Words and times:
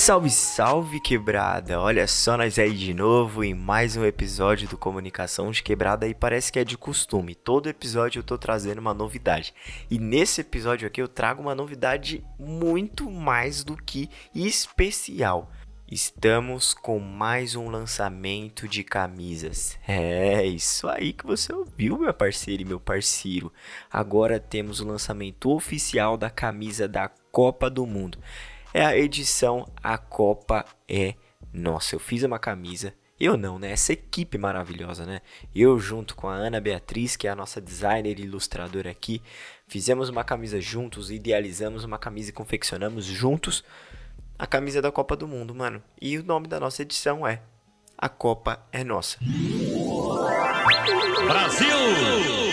Salve, 0.00 0.30
salve 0.30 0.98
quebrada! 0.98 1.78
Olha 1.78 2.06
só 2.06 2.34
nós 2.34 2.58
aí 2.58 2.72
de 2.72 2.94
novo 2.94 3.44
em 3.44 3.52
mais 3.52 3.98
um 3.98 4.04
episódio 4.06 4.66
do 4.66 4.78
Comunicação 4.78 5.50
de 5.50 5.62
Quebrada 5.62 6.08
e 6.08 6.14
parece 6.14 6.50
que 6.50 6.58
é 6.58 6.64
de 6.64 6.78
costume. 6.78 7.34
Todo 7.34 7.68
episódio 7.68 8.20
eu 8.20 8.22
tô 8.22 8.38
trazendo 8.38 8.78
uma 8.78 8.94
novidade. 8.94 9.52
E 9.90 9.98
nesse 9.98 10.40
episódio 10.40 10.86
aqui 10.86 11.02
eu 11.02 11.06
trago 11.06 11.42
uma 11.42 11.54
novidade 11.54 12.24
muito 12.38 13.10
mais 13.10 13.62
do 13.62 13.76
que 13.76 14.08
especial. 14.34 15.52
Estamos 15.86 16.72
com 16.72 16.98
mais 16.98 17.54
um 17.54 17.68
lançamento 17.68 18.66
de 18.66 18.82
camisas. 18.82 19.78
É 19.86 20.46
isso 20.46 20.88
aí 20.88 21.12
que 21.12 21.26
você 21.26 21.52
ouviu, 21.52 21.98
meu 21.98 22.14
parceiro 22.14 22.62
e 22.62 22.64
meu 22.64 22.80
parceiro. 22.80 23.52
Agora 23.92 24.40
temos 24.40 24.80
o 24.80 24.86
lançamento 24.86 25.50
oficial 25.50 26.16
da 26.16 26.30
camisa 26.30 26.88
da 26.88 27.10
Copa 27.30 27.68
do 27.68 27.84
Mundo 27.86 28.18
é 28.72 28.84
a 28.84 28.96
edição 28.96 29.66
A 29.82 29.98
Copa 29.98 30.64
é 30.88 31.14
Nossa. 31.52 31.94
Eu 31.94 32.00
fiz 32.00 32.22
uma 32.22 32.38
camisa. 32.38 32.94
Eu 33.18 33.36
não, 33.36 33.58
né? 33.58 33.72
Essa 33.72 33.92
equipe 33.92 34.38
maravilhosa, 34.38 35.04
né? 35.04 35.20
Eu 35.54 35.78
junto 35.78 36.16
com 36.16 36.26
a 36.28 36.34
Ana 36.34 36.58
Beatriz, 36.58 37.16
que 37.16 37.28
é 37.28 37.30
a 37.30 37.36
nossa 37.36 37.60
designer 37.60 38.18
e 38.18 38.22
ilustradora 38.22 38.90
aqui, 38.90 39.20
fizemos 39.68 40.08
uma 40.08 40.24
camisa 40.24 40.58
juntos, 40.58 41.10
idealizamos 41.10 41.84
uma 41.84 41.98
camisa 41.98 42.30
e 42.30 42.32
confeccionamos 42.32 43.04
juntos 43.04 43.62
a 44.38 44.46
camisa 44.46 44.80
da 44.80 44.90
Copa 44.90 45.14
do 45.14 45.28
Mundo, 45.28 45.54
mano. 45.54 45.82
E 46.00 46.16
o 46.16 46.24
nome 46.24 46.48
da 46.48 46.58
nossa 46.58 46.80
edição 46.80 47.26
é 47.26 47.42
A 47.98 48.08
Copa 48.08 48.66
é 48.72 48.82
Nossa. 48.82 49.18
Brasil! 51.26 52.49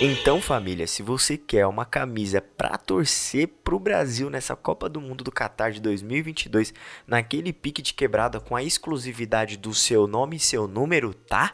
Então, 0.00 0.40
família, 0.40 0.86
se 0.86 1.02
você 1.02 1.36
quer 1.36 1.66
uma 1.66 1.84
camisa 1.84 2.40
para 2.40 2.78
torcer 2.78 3.48
pro 3.64 3.80
Brasil 3.80 4.30
nessa 4.30 4.54
Copa 4.54 4.88
do 4.88 5.00
Mundo 5.00 5.24
do 5.24 5.32
Qatar 5.32 5.72
de 5.72 5.80
2022, 5.80 6.72
naquele 7.04 7.52
pique 7.52 7.82
de 7.82 7.92
quebrada 7.92 8.38
com 8.38 8.54
a 8.54 8.62
exclusividade 8.62 9.56
do 9.56 9.74
seu 9.74 10.06
nome 10.06 10.36
e 10.36 10.40
seu 10.40 10.68
número, 10.68 11.12
tá? 11.12 11.52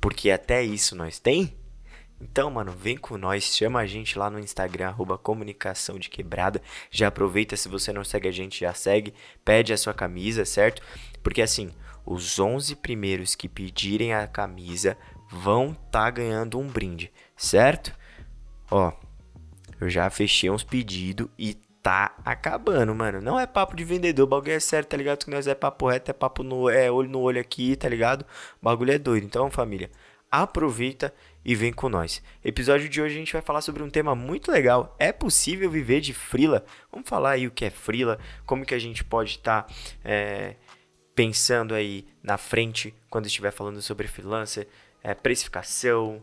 Porque 0.00 0.30
até 0.30 0.62
isso 0.62 0.96
nós 0.96 1.18
tem. 1.18 1.54
Então, 2.18 2.50
mano, 2.50 2.72
vem 2.72 2.96
com 2.96 3.18
nós, 3.18 3.44
chama 3.54 3.80
a 3.80 3.86
gente 3.86 4.18
lá 4.18 4.30
no 4.30 4.38
Instagram, 4.38 4.88
arroba 4.88 5.18
comunicação 5.18 5.98
de 5.98 6.08
quebrada. 6.08 6.62
Já 6.90 7.08
aproveita, 7.08 7.54
se 7.54 7.68
você 7.68 7.92
não 7.92 8.02
segue 8.02 8.28
a 8.28 8.32
gente, 8.32 8.60
já 8.60 8.72
segue, 8.72 9.12
pede 9.44 9.74
a 9.74 9.76
sua 9.76 9.92
camisa, 9.92 10.46
certo? 10.46 10.80
Porque 11.22 11.42
assim, 11.42 11.70
os 12.06 12.38
11 12.38 12.76
primeiros 12.76 13.34
que 13.34 13.46
pedirem 13.46 14.14
a 14.14 14.26
camisa 14.26 14.96
vão 15.32 15.70
estar 15.70 15.90
tá 15.90 16.10
ganhando 16.10 16.58
um 16.58 16.68
brinde, 16.68 17.10
certo? 17.36 17.96
Ó, 18.70 18.92
eu 19.80 19.88
já 19.88 20.08
fechei 20.10 20.50
uns 20.50 20.62
pedidos 20.62 21.28
e 21.38 21.54
tá 21.82 22.14
acabando, 22.24 22.94
mano. 22.94 23.20
Não 23.20 23.40
é 23.40 23.46
papo 23.46 23.74
de 23.74 23.82
vendedor, 23.82 24.24
o 24.24 24.28
bagulho 24.28 24.52
é 24.52 24.60
sério, 24.60 24.88
tá 24.88 24.96
ligado? 24.96 25.24
Que 25.24 25.30
nós 25.30 25.46
é 25.46 25.54
papo 25.54 25.88
reto, 25.88 26.10
é 26.10 26.14
papo 26.14 26.42
no 26.42 26.68
é 26.68 26.90
olho 26.90 27.08
no 27.08 27.20
olho 27.20 27.40
aqui, 27.40 27.74
tá 27.74 27.88
ligado? 27.88 28.22
O 28.60 28.64
bagulho 28.64 28.92
é 28.92 28.98
doido. 28.98 29.24
Então, 29.24 29.50
família, 29.50 29.90
aproveita 30.30 31.12
e 31.44 31.54
vem 31.54 31.72
com 31.72 31.88
nós. 31.88 32.22
Episódio 32.44 32.88
de 32.88 33.02
hoje 33.02 33.16
a 33.16 33.18
gente 33.18 33.32
vai 33.32 33.42
falar 33.42 33.62
sobre 33.62 33.82
um 33.82 33.90
tema 33.90 34.14
muito 34.14 34.52
legal. 34.52 34.94
É 34.98 35.12
possível 35.12 35.70
viver 35.70 36.00
de 36.00 36.12
frila? 36.12 36.64
Vamos 36.90 37.08
falar 37.08 37.32
aí 37.32 37.46
o 37.46 37.50
que 37.50 37.64
é 37.64 37.70
frila, 37.70 38.18
como 38.46 38.64
que 38.64 38.74
a 38.74 38.78
gente 38.78 39.02
pode 39.02 39.32
estar 39.32 39.62
tá, 39.64 39.74
é, 40.04 40.54
pensando 41.14 41.74
aí 41.74 42.06
na 42.22 42.38
frente 42.38 42.94
quando 43.10 43.26
estiver 43.26 43.50
falando 43.50 43.82
sobre 43.82 44.06
freelancer, 44.06 44.68
é, 45.02 45.14
precificação, 45.14 46.22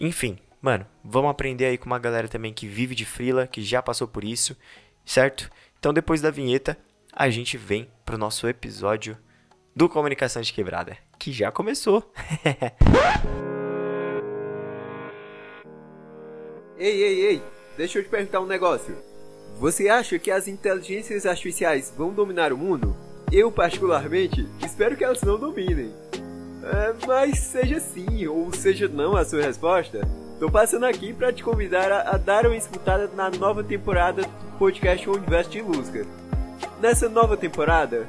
enfim. 0.00 0.38
Mano, 0.60 0.86
vamos 1.02 1.30
aprender 1.30 1.64
aí 1.66 1.78
com 1.78 1.86
uma 1.86 1.98
galera 1.98 2.28
também 2.28 2.52
que 2.52 2.66
vive 2.66 2.94
de 2.94 3.06
frila, 3.06 3.46
que 3.46 3.62
já 3.62 3.80
passou 3.82 4.06
por 4.06 4.24
isso, 4.24 4.56
certo? 5.04 5.50
Então 5.78 5.92
depois 5.92 6.20
da 6.20 6.30
vinheta, 6.30 6.76
a 7.12 7.30
gente 7.30 7.56
vem 7.56 7.88
pro 8.04 8.18
nosso 8.18 8.46
episódio 8.48 9.16
do 9.74 9.88
Comunicação 9.88 10.42
de 10.42 10.52
Quebrada, 10.52 10.98
que 11.18 11.32
já 11.32 11.50
começou. 11.50 12.12
ei, 16.78 17.02
ei, 17.02 17.20
ei, 17.26 17.42
deixa 17.76 17.98
eu 17.98 18.04
te 18.04 18.10
perguntar 18.10 18.40
um 18.40 18.46
negócio. 18.46 18.94
Você 19.58 19.88
acha 19.88 20.18
que 20.18 20.30
as 20.30 20.46
inteligências 20.48 21.24
artificiais 21.26 21.92
vão 21.96 22.12
dominar 22.12 22.52
o 22.52 22.58
mundo? 22.58 22.94
Eu, 23.32 23.50
particularmente, 23.52 24.46
espero 24.64 24.96
que 24.96 25.04
elas 25.04 25.22
não 25.22 25.38
dominem. 25.38 25.92
É, 26.62 26.94
mas 27.06 27.38
seja 27.38 27.80
sim 27.80 28.26
ou 28.26 28.52
seja 28.52 28.86
não 28.86 29.16
a 29.16 29.24
sua 29.24 29.42
resposta, 29.42 30.06
tô 30.38 30.50
passando 30.50 30.84
aqui 30.84 31.12
para 31.12 31.32
te 31.32 31.42
convidar 31.42 31.90
a, 31.90 32.10
a, 32.10 32.16
dar 32.18 32.46
uma 32.46 32.56
escutada 32.56 33.10
na 33.16 33.30
nova 33.30 33.64
temporada 33.64 34.22
do 34.22 34.58
podcast 34.58 35.08
O 35.08 35.14
Universo 35.14 35.50
de 35.50 35.62
Lusca. 35.62 36.06
Nessa 36.78 37.08
nova 37.08 37.36
temporada, 37.36 38.06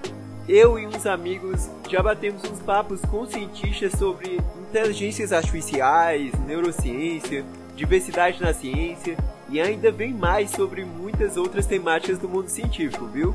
eu 0.50 0.78
e 0.78 0.85
uns 0.85 1.06
amigos 1.06 1.69
já 1.90 2.03
batemos 2.03 2.44
uns 2.44 2.59
papos 2.59 3.00
com 3.06 3.25
cientistas 3.25 3.94
sobre 3.94 4.41
inteligências 4.69 5.31
artificiais, 5.31 6.34
neurociência, 6.45 7.45
diversidade 7.75 8.41
na 8.41 8.53
ciência 8.53 9.17
e 9.50 9.61
ainda 9.61 9.91
bem 9.91 10.13
mais 10.13 10.51
sobre 10.51 10.84
muitas 10.84 11.38
outras 11.38 11.66
temáticas 11.66 12.17
do 12.17 12.28
mundo 12.28 12.50
científico, 12.50 13.06
viu? 13.06 13.34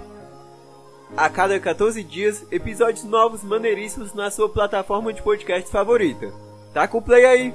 A 1.14 1.28
cada 1.28 1.58
14 1.60 2.02
dias, 2.02 2.44
episódios 2.50 3.04
novos 3.04 3.44
maneiríssimos 3.44 4.12
na 4.14 4.30
sua 4.30 4.48
plataforma 4.48 5.12
de 5.12 5.22
podcast 5.22 5.70
favorita. 5.70 6.32
Tá 6.72 6.88
com 6.88 6.98
o 6.98 7.02
play 7.02 7.24
aí! 7.24 7.54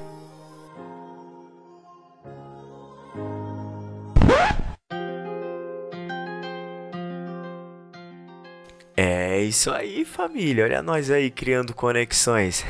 É 8.96 9.42
isso 9.42 9.72
aí, 9.72 10.06
família. 10.06 10.66
Olha 10.66 10.82
nós 10.82 11.10
aí 11.10 11.32
criando 11.32 11.74
conexões. 11.74 12.64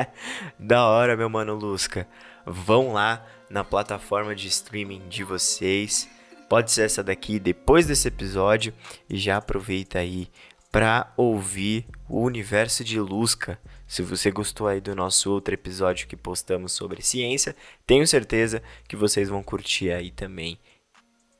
da 0.58 0.86
hora, 0.86 1.16
meu 1.16 1.28
mano 1.28 1.54
Lusca. 1.54 2.06
Vão 2.46 2.92
lá 2.92 3.24
na 3.50 3.64
plataforma 3.64 4.34
de 4.34 4.48
streaming 4.48 5.08
de 5.08 5.24
vocês 5.24 6.08
Pode 6.52 6.70
ser 6.70 6.82
essa 6.82 7.02
daqui 7.02 7.38
depois 7.38 7.86
desse 7.86 8.08
episódio 8.08 8.74
e 9.08 9.16
já 9.16 9.38
aproveita 9.38 9.98
aí 9.98 10.28
para 10.70 11.10
ouvir 11.16 11.86
o 12.06 12.20
universo 12.20 12.84
de 12.84 13.00
Lusca. 13.00 13.58
Se 13.88 14.02
você 14.02 14.30
gostou 14.30 14.68
aí 14.68 14.78
do 14.78 14.94
nosso 14.94 15.32
outro 15.32 15.54
episódio 15.54 16.06
que 16.06 16.14
postamos 16.14 16.72
sobre 16.72 17.00
ciência, 17.00 17.56
tenho 17.86 18.06
certeza 18.06 18.62
que 18.86 18.94
vocês 18.94 19.30
vão 19.30 19.42
curtir 19.42 19.92
aí 19.92 20.10
também 20.10 20.58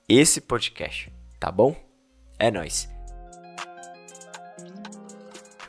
esse 0.08 0.40
podcast, 0.40 1.12
tá 1.38 1.52
bom? 1.52 1.76
É 2.38 2.50
nós. 2.50 2.88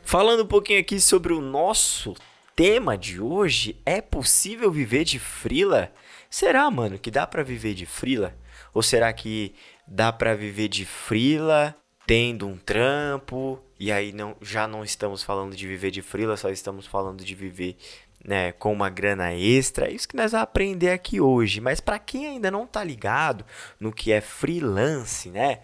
Falando 0.04 0.44
um 0.44 0.48
pouquinho 0.48 0.80
aqui 0.80 1.02
sobre 1.02 1.34
o 1.34 1.42
nosso 1.42 2.14
tema 2.56 2.98
de 2.98 3.20
hoje, 3.20 3.76
é 3.86 4.00
possível 4.00 4.72
viver 4.72 5.04
de 5.04 5.20
frila? 5.20 5.92
Será, 6.30 6.72
mano, 6.72 6.98
que 6.98 7.12
dá 7.12 7.28
para 7.28 7.44
viver 7.44 7.74
de 7.74 7.86
frila? 7.86 8.42
Ou 8.74 8.82
será 8.82 9.12
que 9.14 9.54
dá 9.88 10.12
para 10.12 10.36
viver 10.36 10.68
de 10.68 10.86
frila, 10.86 11.76
tendo 12.06 12.48
um 12.48 12.58
trampo, 12.58 13.60
e 13.80 13.92
aí 13.92 14.12
não, 14.12 14.36
já 14.42 14.68
não 14.68 14.84
estamos 14.84 15.24
falando 15.24 15.56
de 15.56 15.68
viver 15.68 15.92
de 15.92 16.02
frila, 16.02 16.38
só 16.38 16.50
estamos 16.50 16.88
falando 16.88 17.24
de 17.24 17.36
viver 17.36 17.78
né, 18.24 18.54
com 18.54 18.72
uma 18.72 18.90
grana 18.90 19.34
extra. 19.34 19.88
É 19.88 19.92
isso 19.92 20.08
que 20.08 20.16
nós 20.16 20.32
vamos 20.32 20.44
aprender 20.44 20.92
aqui 20.92 21.20
hoje. 21.20 21.60
Mas 21.60 21.80
para 21.80 22.00
quem 22.00 22.28
ainda 22.28 22.50
não 22.50 22.66
tá 22.66 22.84
ligado 22.84 23.46
no 23.80 23.92
que 23.92 24.12
é 24.12 24.22
freelance, 24.22 25.30
né? 25.30 25.60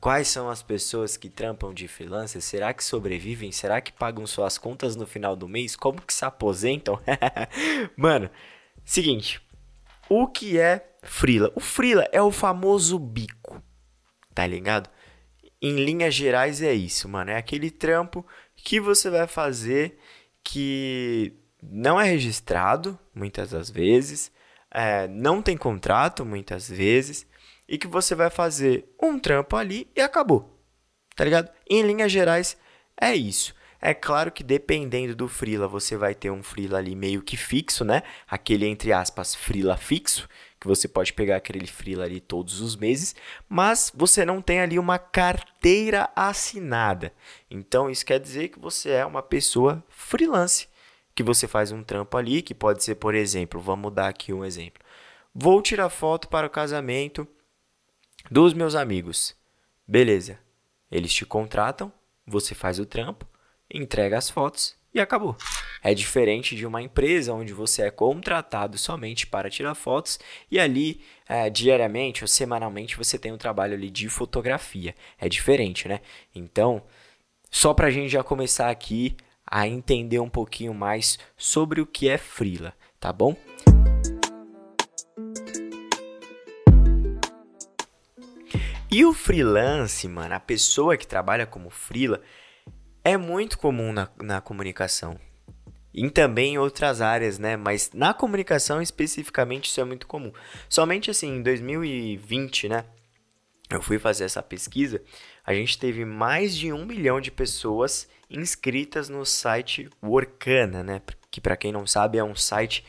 Quais 0.00 0.28
são 0.28 0.50
as 0.50 0.62
pessoas 0.62 1.16
que 1.16 1.30
trampam 1.30 1.72
de 1.72 1.88
freelancer? 1.88 2.42
Será 2.42 2.74
que 2.74 2.84
sobrevivem? 2.84 3.50
Será 3.50 3.80
que 3.80 3.90
pagam 3.90 4.26
suas 4.26 4.58
contas 4.58 4.94
no 4.94 5.06
final 5.06 5.34
do 5.34 5.48
mês? 5.48 5.74
Como 5.74 6.02
que 6.02 6.12
se 6.12 6.26
aposentam? 6.26 7.00
Mano, 7.96 8.28
seguinte, 8.84 9.40
o 10.06 10.26
que 10.26 10.58
é 10.58 10.93
Frila? 11.04 11.52
O 11.54 11.60
Frila 11.60 12.08
é 12.12 12.20
o 12.20 12.30
famoso 12.30 12.98
bico, 12.98 13.62
tá 14.34 14.46
ligado? 14.46 14.90
Em 15.60 15.84
linhas 15.84 16.14
gerais 16.14 16.60
é 16.60 16.72
isso, 16.72 17.08
mano. 17.08 17.30
É 17.30 17.36
aquele 17.36 17.70
trampo 17.70 18.26
que 18.56 18.80
você 18.80 19.08
vai 19.08 19.26
fazer 19.26 19.98
que 20.42 21.32
não 21.62 22.00
é 22.00 22.04
registrado, 22.04 22.98
muitas 23.14 23.50
das 23.50 23.70
vezes, 23.70 24.30
é, 24.70 25.06
não 25.08 25.40
tem 25.40 25.56
contrato, 25.56 26.24
muitas 26.24 26.68
vezes, 26.68 27.26
e 27.68 27.78
que 27.78 27.86
você 27.86 28.14
vai 28.14 28.28
fazer 28.28 28.92
um 29.02 29.18
trampo 29.18 29.56
ali 29.56 29.88
e 29.96 30.00
acabou, 30.00 30.60
tá 31.16 31.24
ligado? 31.24 31.50
Em 31.68 31.82
linhas 31.82 32.12
gerais 32.12 32.56
é 33.00 33.14
isso. 33.14 33.54
É 33.80 33.92
claro 33.92 34.32
que 34.32 34.42
dependendo 34.42 35.14
do 35.14 35.28
freela, 35.28 35.68
você 35.68 35.96
vai 35.96 36.14
ter 36.14 36.30
um 36.30 36.42
freela 36.42 36.78
ali 36.78 36.96
meio 36.96 37.22
que 37.22 37.36
fixo, 37.36 37.84
né? 37.84 38.02
Aquele 38.26 38.66
entre 38.66 38.92
aspas 38.92 39.34
freela 39.34 39.76
fixo, 39.76 40.28
que 40.64 40.68
você 40.68 40.88
pode 40.88 41.12
pegar 41.12 41.36
aquele 41.36 41.66
freela 41.66 42.04
ali 42.04 42.20
todos 42.20 42.62
os 42.62 42.74
meses, 42.74 43.14
mas 43.46 43.92
você 43.94 44.24
não 44.24 44.40
tem 44.40 44.60
ali 44.60 44.78
uma 44.78 44.98
carteira 44.98 46.08
assinada. 46.16 47.12
Então 47.50 47.90
isso 47.90 48.06
quer 48.06 48.18
dizer 48.18 48.48
que 48.48 48.58
você 48.58 48.88
é 48.88 49.04
uma 49.04 49.22
pessoa 49.22 49.84
freelance, 49.90 50.66
que 51.14 51.22
você 51.22 51.46
faz 51.46 51.70
um 51.70 51.82
trampo 51.82 52.16
ali, 52.16 52.40
que 52.40 52.54
pode 52.54 52.82
ser, 52.82 52.94
por 52.94 53.14
exemplo, 53.14 53.60
vamos 53.60 53.92
dar 53.92 54.08
aqui 54.08 54.32
um 54.32 54.42
exemplo. 54.42 54.82
Vou 55.34 55.60
tirar 55.60 55.90
foto 55.90 56.28
para 56.28 56.46
o 56.46 56.50
casamento 56.50 57.28
dos 58.30 58.54
meus 58.54 58.74
amigos. 58.74 59.36
Beleza. 59.86 60.38
Eles 60.90 61.12
te 61.12 61.26
contratam, 61.26 61.92
você 62.26 62.54
faz 62.54 62.78
o 62.78 62.86
trampo, 62.86 63.28
entrega 63.70 64.16
as 64.16 64.30
fotos 64.30 64.74
e 64.94 65.00
acabou. 65.00 65.36
É 65.82 65.92
diferente 65.92 66.54
de 66.56 66.64
uma 66.64 66.80
empresa 66.80 67.34
onde 67.34 67.52
você 67.52 67.82
é 67.82 67.90
contratado 67.90 68.78
somente 68.78 69.26
para 69.26 69.50
tirar 69.50 69.74
fotos 69.74 70.18
e 70.50 70.58
ali 70.58 71.00
é, 71.28 71.50
diariamente 71.50 72.22
ou 72.22 72.28
semanalmente 72.28 72.96
você 72.96 73.18
tem 73.18 73.32
um 73.32 73.36
trabalho 73.36 73.74
ali 73.74 73.90
de 73.90 74.08
fotografia. 74.08 74.94
É 75.18 75.28
diferente, 75.28 75.88
né? 75.88 76.00
Então, 76.34 76.82
só 77.50 77.74
para 77.74 77.88
a 77.88 77.90
gente 77.90 78.08
já 78.08 78.22
começar 78.22 78.70
aqui 78.70 79.16
a 79.46 79.68
entender 79.68 80.20
um 80.20 80.30
pouquinho 80.30 80.72
mais 80.72 81.18
sobre 81.36 81.80
o 81.80 81.86
que 81.86 82.08
é 82.08 82.16
freela, 82.16 82.72
tá 82.98 83.12
bom? 83.12 83.36
E 88.90 89.04
o 89.04 89.12
freelance, 89.12 90.06
mano, 90.06 90.34
a 90.34 90.40
pessoa 90.40 90.96
que 90.96 91.06
trabalha 91.06 91.46
como 91.46 91.68
freela, 91.68 92.22
é 93.04 93.16
muito 93.16 93.58
comum 93.58 93.92
na, 93.92 94.08
na 94.20 94.40
comunicação. 94.40 95.20
E 95.92 96.10
também 96.10 96.54
em 96.54 96.58
outras 96.58 97.00
áreas, 97.00 97.38
né? 97.38 97.56
Mas 97.56 97.90
na 97.94 98.12
comunicação 98.12 98.82
especificamente 98.82 99.68
isso 99.68 99.80
é 99.80 99.84
muito 99.84 100.06
comum. 100.08 100.32
Somente 100.68 101.10
assim, 101.10 101.36
em 101.36 101.42
2020, 101.42 102.68
né? 102.68 102.84
Eu 103.70 103.80
fui 103.80 103.98
fazer 103.98 104.24
essa 104.24 104.42
pesquisa, 104.42 105.02
a 105.44 105.54
gente 105.54 105.78
teve 105.78 106.04
mais 106.04 106.56
de 106.56 106.72
um 106.72 106.84
milhão 106.84 107.20
de 107.20 107.30
pessoas 107.30 108.08
inscritas 108.28 109.08
no 109.08 109.24
site 109.24 109.88
Workana, 110.02 110.82
né? 110.82 111.00
Que 111.30 111.40
para 111.40 111.56
quem 111.56 111.72
não 111.72 111.86
sabe 111.86 112.18
é 112.18 112.24
um 112.24 112.34
site 112.34 112.84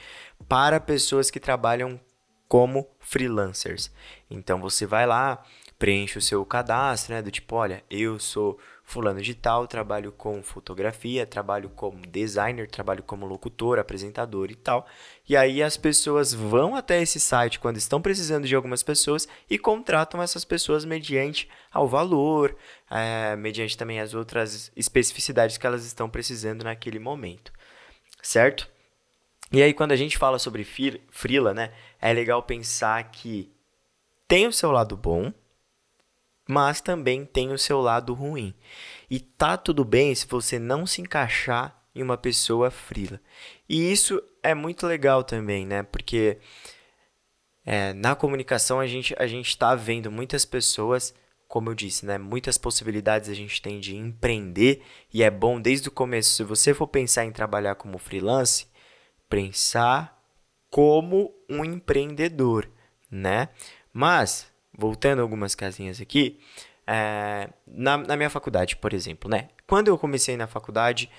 para 0.50 0.80
pessoas 0.80 1.30
que 1.30 1.40
trabalham 1.40 2.00
como 2.48 2.88
freelancers. 3.00 3.92
Então 4.30 4.60
você 4.60 4.86
vai 4.86 5.06
lá, 5.06 5.44
preenche 5.78 6.18
o 6.18 6.22
seu 6.22 6.46
cadastro, 6.46 7.14
né? 7.14 7.22
Do 7.22 7.32
tipo, 7.32 7.56
olha, 7.56 7.84
eu 7.90 8.20
sou 8.20 8.60
fulano 8.86 9.20
de 9.20 9.34
tal, 9.34 9.68
trabalho 9.68 10.12
com 10.12 10.44
fotografia, 10.44 11.26
trabalho 11.26 11.70
como 11.70 12.06
designer, 12.06 12.70
trabalho 12.70 13.02
como 13.02 13.26
locutor, 13.26 13.80
apresentador 13.80 14.52
e 14.52 14.56
tal. 14.56 14.86
E 15.28 15.36
aí 15.36 15.64
as 15.64 15.76
pessoas 15.76 16.34
vão 16.34 16.76
até 16.76 17.02
esse 17.02 17.20
site 17.20 17.60
quando 17.60 17.78
estão 17.78 18.00
precisando 18.00 18.48
de 18.48 18.56
algumas 18.56 18.84
pessoas 18.84 19.28
e 19.50 19.58
contratam 19.58 20.22
essas 20.22 20.46
pessoas 20.46 20.86
mediante 20.86 21.50
ao 21.74 21.88
valor, 21.88 22.56
é, 22.90 23.36
mediante 23.36 23.76
também 23.76 24.00
as 24.00 24.14
outras 24.14 24.72
especificidades 24.76 25.58
que 25.58 25.66
elas 25.66 25.84
estão 25.84 26.08
precisando 26.08 26.64
naquele 26.64 27.00
momento, 27.00 27.52
certo? 28.22 28.70
E 29.52 29.64
aí 29.64 29.74
quando 29.74 29.94
a 29.94 29.98
gente 29.98 30.18
fala 30.18 30.38
sobre 30.38 30.64
freela, 30.64 31.54
né, 31.54 31.74
é 32.00 32.14
legal 32.14 32.44
pensar 32.44 33.04
que 33.12 33.52
tem 34.28 34.48
o 34.48 34.54
seu 34.54 34.72
lado 34.72 34.96
bom, 34.96 35.34
mas 36.48 36.82
também 36.82 37.26
tem 37.26 37.52
o 37.52 37.58
seu 37.58 37.82
lado 37.82 38.14
ruim. 38.14 38.54
E 39.10 39.20
tá 39.20 39.58
tudo 39.58 39.84
bem 39.84 40.14
se 40.14 40.28
você 40.28 40.60
não 40.60 40.86
se 40.86 41.02
encaixar 41.02 41.84
em 41.94 42.04
uma 42.04 42.18
pessoa 42.18 42.70
frila. 42.70 43.20
E 43.68 43.92
isso 43.92 44.22
é 44.44 44.54
muito 44.54 44.86
legal 44.86 45.24
também, 45.24 45.66
né? 45.66 45.84
Porque 45.84 46.38
é, 47.66 47.94
na 47.94 48.16
comunicação 48.16 48.80
a 48.80 48.86
gente 48.86 49.16
a 49.18 49.26
gente 49.26 49.50
está 49.50 49.74
vendo 49.74 50.12
muitas 50.12 50.46
pessoas, 50.46 51.16
como 51.48 51.70
eu 51.70 51.76
disse, 51.76 52.06
né? 52.06 52.18
Muitas 52.18 52.58
possibilidades 52.58 53.30
a 53.30 53.34
gente 53.34 53.62
tem 53.62 53.80
de 53.80 53.96
empreender 53.96 54.84
e 55.14 55.24
é 55.24 55.32
bom 55.32 55.60
desde 55.60 55.88
o 55.88 55.92
começo. 55.92 56.36
Se 56.36 56.44
você 56.44 56.74
for 56.74 56.88
pensar 56.88 57.26
em 57.26 57.32
trabalhar 57.32 57.76
como 57.76 57.98
freelance, 57.98 58.68
pensar 59.30 60.22
como 60.70 61.34
um 61.50 61.64
empreendedor, 61.64 62.70
né? 63.10 63.50
Mas 63.94 64.52
voltando 64.78 65.22
algumas 65.22 65.56
casinhas 65.56 66.02
aqui, 66.02 66.40
é, 66.88 67.50
na, 67.68 67.98
na, 67.98 68.16
minha 68.16 68.30
faculdade, 68.30 68.76
por 68.76 68.94
exemplo, 68.94 69.30
né? 69.30 69.50
Quando 69.68 69.88
eu 69.88 69.98
comecei 69.98 70.38
na 70.38 70.48
faculdade, 70.48 71.10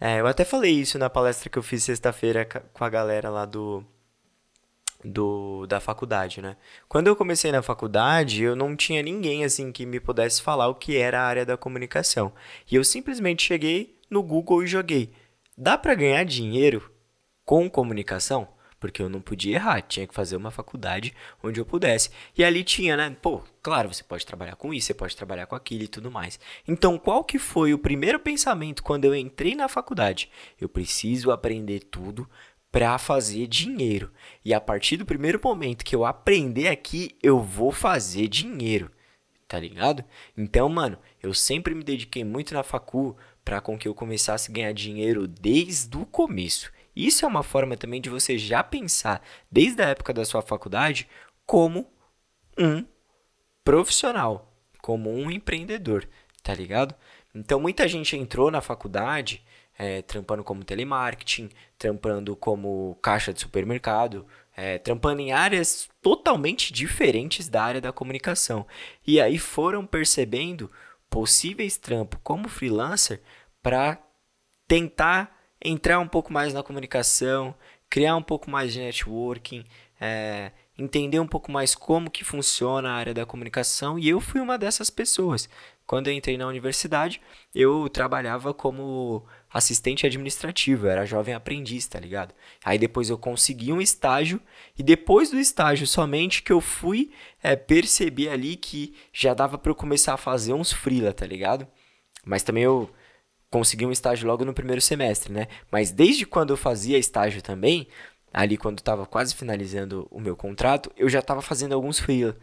é, 0.00 0.20
eu 0.20 0.26
até 0.26 0.44
falei 0.44 0.72
isso 0.72 0.98
na 0.98 1.08
palestra 1.08 1.48
que 1.48 1.58
eu 1.58 1.62
fiz 1.62 1.82
sexta-feira 1.82 2.44
com 2.44 2.84
a 2.84 2.88
galera 2.90 3.30
lá 3.30 3.46
do, 3.46 3.84
do 5.04 5.66
da 5.66 5.80
faculdade, 5.80 6.42
né? 6.42 6.56
Quando 6.88 7.06
eu 7.06 7.16
comecei 7.16 7.52
na 7.52 7.62
faculdade, 7.62 8.42
eu 8.42 8.56
não 8.56 8.76
tinha 8.76 9.02
ninguém 9.02 9.44
assim 9.44 9.72
que 9.72 9.86
me 9.86 10.00
pudesse 10.00 10.42
falar 10.42 10.68
o 10.68 10.74
que 10.74 10.96
era 10.96 11.20
a 11.20 11.26
área 11.26 11.46
da 11.46 11.56
comunicação. 11.56 12.32
E 12.70 12.74
eu 12.74 12.84
simplesmente 12.84 13.46
cheguei 13.46 13.98
no 14.10 14.22
Google 14.22 14.62
e 14.62 14.66
joguei: 14.66 15.12
dá 15.56 15.78
para 15.78 15.94
ganhar 15.94 16.24
dinheiro 16.24 16.90
com 17.44 17.70
comunicação? 17.70 18.48
Porque 18.84 19.00
eu 19.00 19.08
não 19.08 19.22
podia 19.22 19.54
errar, 19.54 19.80
tinha 19.80 20.06
que 20.06 20.12
fazer 20.12 20.36
uma 20.36 20.50
faculdade 20.50 21.14
onde 21.42 21.58
eu 21.58 21.64
pudesse. 21.64 22.10
E 22.36 22.44
ali 22.44 22.62
tinha, 22.62 22.98
né? 22.98 23.16
Pô, 23.22 23.40
claro, 23.62 23.90
você 23.90 24.04
pode 24.04 24.26
trabalhar 24.26 24.56
com 24.56 24.74
isso, 24.74 24.88
você 24.88 24.92
pode 24.92 25.16
trabalhar 25.16 25.46
com 25.46 25.54
aquilo 25.54 25.84
e 25.84 25.88
tudo 25.88 26.10
mais. 26.10 26.38
Então, 26.68 26.98
qual 26.98 27.24
que 27.24 27.38
foi 27.38 27.72
o 27.72 27.78
primeiro 27.78 28.20
pensamento 28.20 28.82
quando 28.82 29.06
eu 29.06 29.14
entrei 29.14 29.54
na 29.54 29.70
faculdade? 29.70 30.30
Eu 30.60 30.68
preciso 30.68 31.30
aprender 31.30 31.80
tudo 31.80 32.28
para 32.70 32.98
fazer 32.98 33.46
dinheiro. 33.46 34.12
E 34.44 34.52
a 34.52 34.60
partir 34.60 34.98
do 34.98 35.06
primeiro 35.06 35.40
momento 35.42 35.82
que 35.82 35.96
eu 35.96 36.04
aprender 36.04 36.68
aqui, 36.68 37.16
eu 37.22 37.40
vou 37.40 37.72
fazer 37.72 38.28
dinheiro. 38.28 38.90
Tá 39.48 39.58
ligado? 39.58 40.04
Então, 40.36 40.68
mano, 40.68 40.98
eu 41.22 41.32
sempre 41.32 41.74
me 41.74 41.82
dediquei 41.82 42.22
muito 42.22 42.52
na 42.52 42.62
facu 42.62 43.16
para 43.42 43.62
com 43.62 43.78
que 43.78 43.88
eu 43.88 43.94
começasse 43.94 44.50
a 44.50 44.54
ganhar 44.54 44.74
dinheiro 44.74 45.26
desde 45.26 45.96
o 45.96 46.04
começo. 46.04 46.70
Isso 46.94 47.24
é 47.24 47.28
uma 47.28 47.42
forma 47.42 47.76
também 47.76 48.00
de 48.00 48.10
você 48.10 48.38
já 48.38 48.62
pensar, 48.62 49.22
desde 49.50 49.82
a 49.82 49.88
época 49.88 50.12
da 50.12 50.24
sua 50.24 50.42
faculdade, 50.42 51.08
como 51.46 51.90
um 52.58 52.84
profissional, 53.64 54.52
como 54.80 55.10
um 55.10 55.30
empreendedor, 55.30 56.08
tá 56.42 56.54
ligado? 56.54 56.94
Então 57.34 57.58
muita 57.58 57.88
gente 57.88 58.16
entrou 58.16 58.50
na 58.50 58.60
faculdade 58.60 59.42
é, 59.76 60.02
trampando 60.02 60.44
como 60.44 60.64
telemarketing, 60.64 61.50
trampando 61.76 62.36
como 62.36 62.96
caixa 63.02 63.32
de 63.32 63.40
supermercado, 63.40 64.26
é, 64.56 64.78
trampando 64.78 65.20
em 65.20 65.32
áreas 65.32 65.88
totalmente 66.00 66.72
diferentes 66.72 67.48
da 67.48 67.64
área 67.64 67.80
da 67.80 67.92
comunicação. 67.92 68.66
E 69.06 69.20
aí 69.20 69.38
foram 69.38 69.84
percebendo 69.84 70.70
possíveis 71.10 71.76
trampos 71.76 72.20
como 72.22 72.48
freelancer 72.48 73.20
para 73.62 73.98
tentar 74.68 75.33
entrar 75.64 75.98
um 75.98 76.08
pouco 76.08 76.32
mais 76.32 76.52
na 76.52 76.62
comunicação, 76.62 77.54
criar 77.88 78.16
um 78.16 78.22
pouco 78.22 78.50
mais 78.50 78.72
de 78.72 78.80
networking, 78.80 79.64
é, 80.00 80.52
entender 80.76 81.20
um 81.20 81.26
pouco 81.26 81.50
mais 81.50 81.74
como 81.74 82.10
que 82.10 82.24
funciona 82.24 82.90
a 82.90 82.94
área 82.94 83.14
da 83.14 83.24
comunicação 83.24 83.98
e 83.98 84.08
eu 84.08 84.20
fui 84.20 84.40
uma 84.40 84.58
dessas 84.58 84.90
pessoas. 84.90 85.48
Quando 85.86 86.08
eu 86.08 86.14
entrei 86.14 86.38
na 86.38 86.46
universidade, 86.46 87.20
eu 87.54 87.88
trabalhava 87.90 88.54
como 88.54 89.24
assistente 89.52 90.06
administrativo, 90.06 90.86
era 90.86 91.04
jovem 91.04 91.34
aprendiz, 91.34 91.86
tá 91.86 92.00
ligado? 92.00 92.34
Aí 92.64 92.78
depois 92.78 93.10
eu 93.10 93.18
consegui 93.18 93.70
um 93.70 93.80
estágio 93.80 94.40
e 94.78 94.82
depois 94.82 95.30
do 95.30 95.38
estágio 95.38 95.86
somente 95.86 96.42
que 96.42 96.52
eu 96.52 96.60
fui 96.60 97.12
é, 97.42 97.54
perceber 97.54 98.30
ali 98.30 98.56
que 98.56 98.94
já 99.12 99.34
dava 99.34 99.58
para 99.58 99.70
eu 99.70 99.74
começar 99.74 100.14
a 100.14 100.18
fazer 100.18 100.54
uns 100.54 100.72
freela, 100.72 101.12
tá 101.12 101.26
ligado? 101.26 101.66
Mas 102.24 102.42
também 102.42 102.64
eu 102.64 102.90
consegui 103.54 103.86
um 103.86 103.92
estágio 103.92 104.26
logo 104.26 104.44
no 104.44 104.52
primeiro 104.52 104.80
semestre, 104.80 105.32
né? 105.32 105.46
Mas 105.70 105.92
desde 105.92 106.26
quando 106.26 106.52
eu 106.52 106.56
fazia 106.56 106.98
estágio 106.98 107.40
também, 107.40 107.86
ali 108.32 108.56
quando 108.56 108.80
estava 108.80 109.06
quase 109.06 109.32
finalizando 109.32 110.08
o 110.10 110.18
meu 110.18 110.34
contrato, 110.34 110.90
eu 110.96 111.08
já 111.08 111.20
estava 111.20 111.40
fazendo 111.40 111.72
alguns 111.72 112.00
freela, 112.00 112.36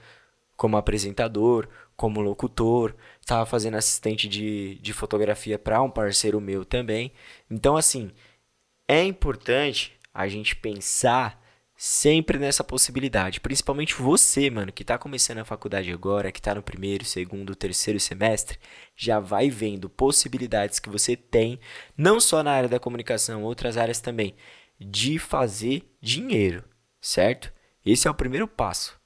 como 0.55 0.77
apresentador, 0.77 1.67
como 1.97 2.21
locutor, 2.21 2.95
estava 3.19 3.45
fazendo 3.45 3.75
assistente 3.75 4.29
de, 4.29 4.75
de 4.75 4.93
fotografia 4.93 5.59
para 5.59 5.81
um 5.81 5.89
parceiro 5.89 6.39
meu 6.39 6.63
também. 6.63 7.11
Então, 7.49 7.75
assim, 7.75 8.09
é 8.87 9.03
importante 9.03 9.91
a 10.13 10.29
gente 10.29 10.55
pensar 10.55 11.40
sempre 11.83 12.37
nessa 12.37 12.63
possibilidade. 12.63 13.39
Principalmente 13.39 13.95
você, 13.95 14.51
mano, 14.51 14.71
que 14.71 14.83
está 14.83 14.99
começando 14.99 15.39
a 15.39 15.45
faculdade 15.45 15.91
agora, 15.91 16.31
que 16.31 16.39
está 16.39 16.53
no 16.53 16.61
primeiro, 16.61 17.03
segundo, 17.03 17.55
terceiro 17.55 17.99
semestre, 17.99 18.59
já 18.95 19.19
vai 19.19 19.49
vendo 19.49 19.89
possibilidades 19.89 20.77
que 20.77 20.91
você 20.91 21.15
tem, 21.15 21.59
não 21.97 22.19
só 22.19 22.43
na 22.43 22.51
área 22.51 22.69
da 22.69 22.79
comunicação, 22.79 23.41
outras 23.41 23.77
áreas 23.77 23.99
também, 23.99 24.35
de 24.79 25.17
fazer 25.17 25.91
dinheiro, 25.99 26.63
certo? 27.01 27.51
Esse 27.83 28.07
é 28.07 28.11
o 28.11 28.15
primeiro 28.15 28.47
passo. 28.47 29.01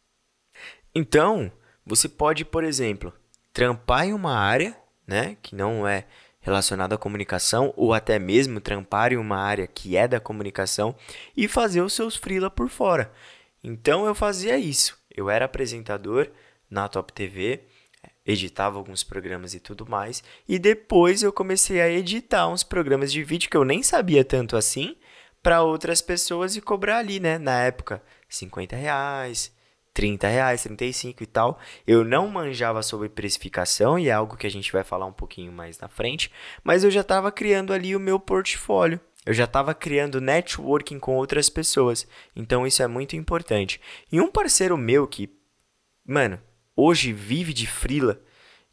Então, 0.94 1.50
você 1.86 2.10
pode, 2.10 2.44
por 2.44 2.65
exemplo, 2.65 3.13
trampar 3.53 4.05
em 4.05 4.13
uma 4.13 4.38
área, 4.38 4.77
né, 5.08 5.38
que 5.41 5.55
não 5.55 5.88
é 5.88 6.08
relacionado 6.46 6.94
à 6.94 6.98
comunicação 6.98 7.74
ou 7.75 7.92
até 7.92 8.20
mesmo 8.20 8.62
trampar 8.62 9.12
em 9.12 9.18
uma 9.18 9.38
área 9.38 9.66
que 9.66 9.98
é 9.98 10.08
da 10.08 10.20
comunicação 10.20 10.96
e 11.36 11.48
fazer 11.48 11.82
os 11.82 11.92
seus 11.92 12.16
freela 12.16 12.52
por 12.52 12.70
fora. 12.70 13.12
Então 13.64 14.06
eu 14.06 14.14
fazia 14.14 14.56
isso. 14.56 14.96
Eu 15.10 15.28
era 15.28 15.46
apresentador 15.46 16.30
na 16.70 16.88
Top 16.88 17.12
TV, 17.12 17.64
editava 18.24 18.78
alguns 18.78 19.04
programas 19.04 19.56
e 19.56 19.60
tudo 19.60 19.90
mais, 19.90 20.24
e 20.48 20.60
depois 20.60 21.24
eu 21.24 21.34
comecei 21.34 21.82
a 21.82 21.90
editar 21.90 22.48
uns 22.48 22.64
programas 22.64 23.12
de 23.12 23.24
vídeo 23.24 23.50
que 23.50 23.58
eu 23.58 23.66
nem 23.66 23.82
sabia 23.82 24.24
tanto 24.24 24.56
assim 24.56 24.96
para 25.42 25.64
outras 25.64 26.00
pessoas 26.00 26.56
e 26.56 26.62
cobrar 26.62 26.98
ali, 26.98 27.20
né, 27.20 27.40
na 27.40 27.62
época, 27.62 28.04
50 28.30 28.75
reais, 28.75 29.52
30 29.96 30.28
reais, 30.28 30.64
35 30.64 31.24
e 31.24 31.25
tal. 31.25 31.58
Eu 31.88 32.04
não 32.04 32.28
manjava 32.28 32.84
sobre 32.84 33.08
precificação 33.08 33.98
e 33.98 34.10
é 34.10 34.12
algo 34.12 34.36
que 34.36 34.46
a 34.46 34.52
gente 34.52 34.72
vai 34.72 34.84
falar 34.84 35.06
um 35.06 35.14
pouquinho 35.14 35.52
mais 35.52 35.80
na 35.80 35.88
frente, 35.88 36.30
mas 36.64 36.84
eu 36.84 36.92
já 36.92 37.02
estava 37.02 37.32
criando 37.32 37.74
ali 37.74 37.96
o 37.96 38.00
meu 38.00 38.20
portfólio. 38.20 39.00
Eu 39.25 39.34
já 39.34 39.46
estava 39.46 39.74
criando 39.74 40.22
networking 40.22 41.00
com 41.00 41.16
outras 41.16 41.50
pessoas. 41.50 42.06
Então 42.36 42.68
isso 42.68 42.84
é 42.84 42.88
muito 42.88 43.16
importante. 43.16 43.82
E 44.12 44.22
um 44.22 44.30
parceiro 44.30 44.78
meu 44.78 45.08
que, 45.08 45.30
mano, 46.06 46.40
hoje 46.75 47.14
vive 47.14 47.54
de 47.54 47.66
frila 47.66 48.22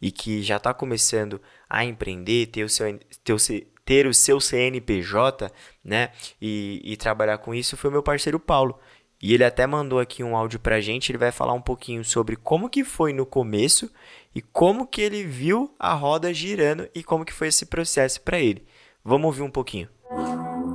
e 0.01 0.11
que 0.11 0.43
já 0.43 0.57
está 0.57 0.75
começando 0.75 1.41
a 1.71 1.85
empreender, 1.85 2.47
ter 2.47 2.65
o 2.65 2.69
seu, 2.69 2.99
ter 3.23 3.33
o, 3.33 3.39
ter 3.85 4.07
o 4.09 4.13
seu 4.13 4.41
CNPJ, 4.41 5.51
né, 5.85 6.11
e, 6.41 6.81
e 6.85 6.97
trabalhar 6.97 7.39
com 7.39 7.55
isso, 7.55 7.77
foi 7.77 7.91
meu 7.91 8.03
parceiro 8.03 8.41
Paulo. 8.41 8.79
E 9.23 9.33
ele 9.33 9.45
até 9.45 9.69
mandou 9.69 10.01
aqui 10.01 10.25
um 10.25 10.37
áudio 10.37 10.59
pra 10.59 10.81
gente, 10.81 11.13
ele 11.13 11.19
vai 11.19 11.31
falar 11.31 11.53
um 11.53 11.61
pouquinho 11.61 12.05
sobre 12.05 12.35
como 12.35 12.69
que 12.69 12.83
foi 12.83 13.13
no 13.13 13.25
começo 13.25 13.89
e 14.35 14.43
como 14.43 14.85
que 14.85 15.01
ele 15.01 15.23
viu 15.23 15.71
a 15.79 15.95
roda 15.95 16.35
girando 16.35 16.89
e 16.93 17.05
como 17.05 17.25
que 17.25 17.33
foi 17.33 17.47
esse 17.47 17.67
processo 17.67 18.21
para 18.23 18.41
ele. 18.41 18.65
Vamos 19.05 19.27
ouvir 19.27 19.43
um 19.43 19.51
pouquinho. 19.51 19.89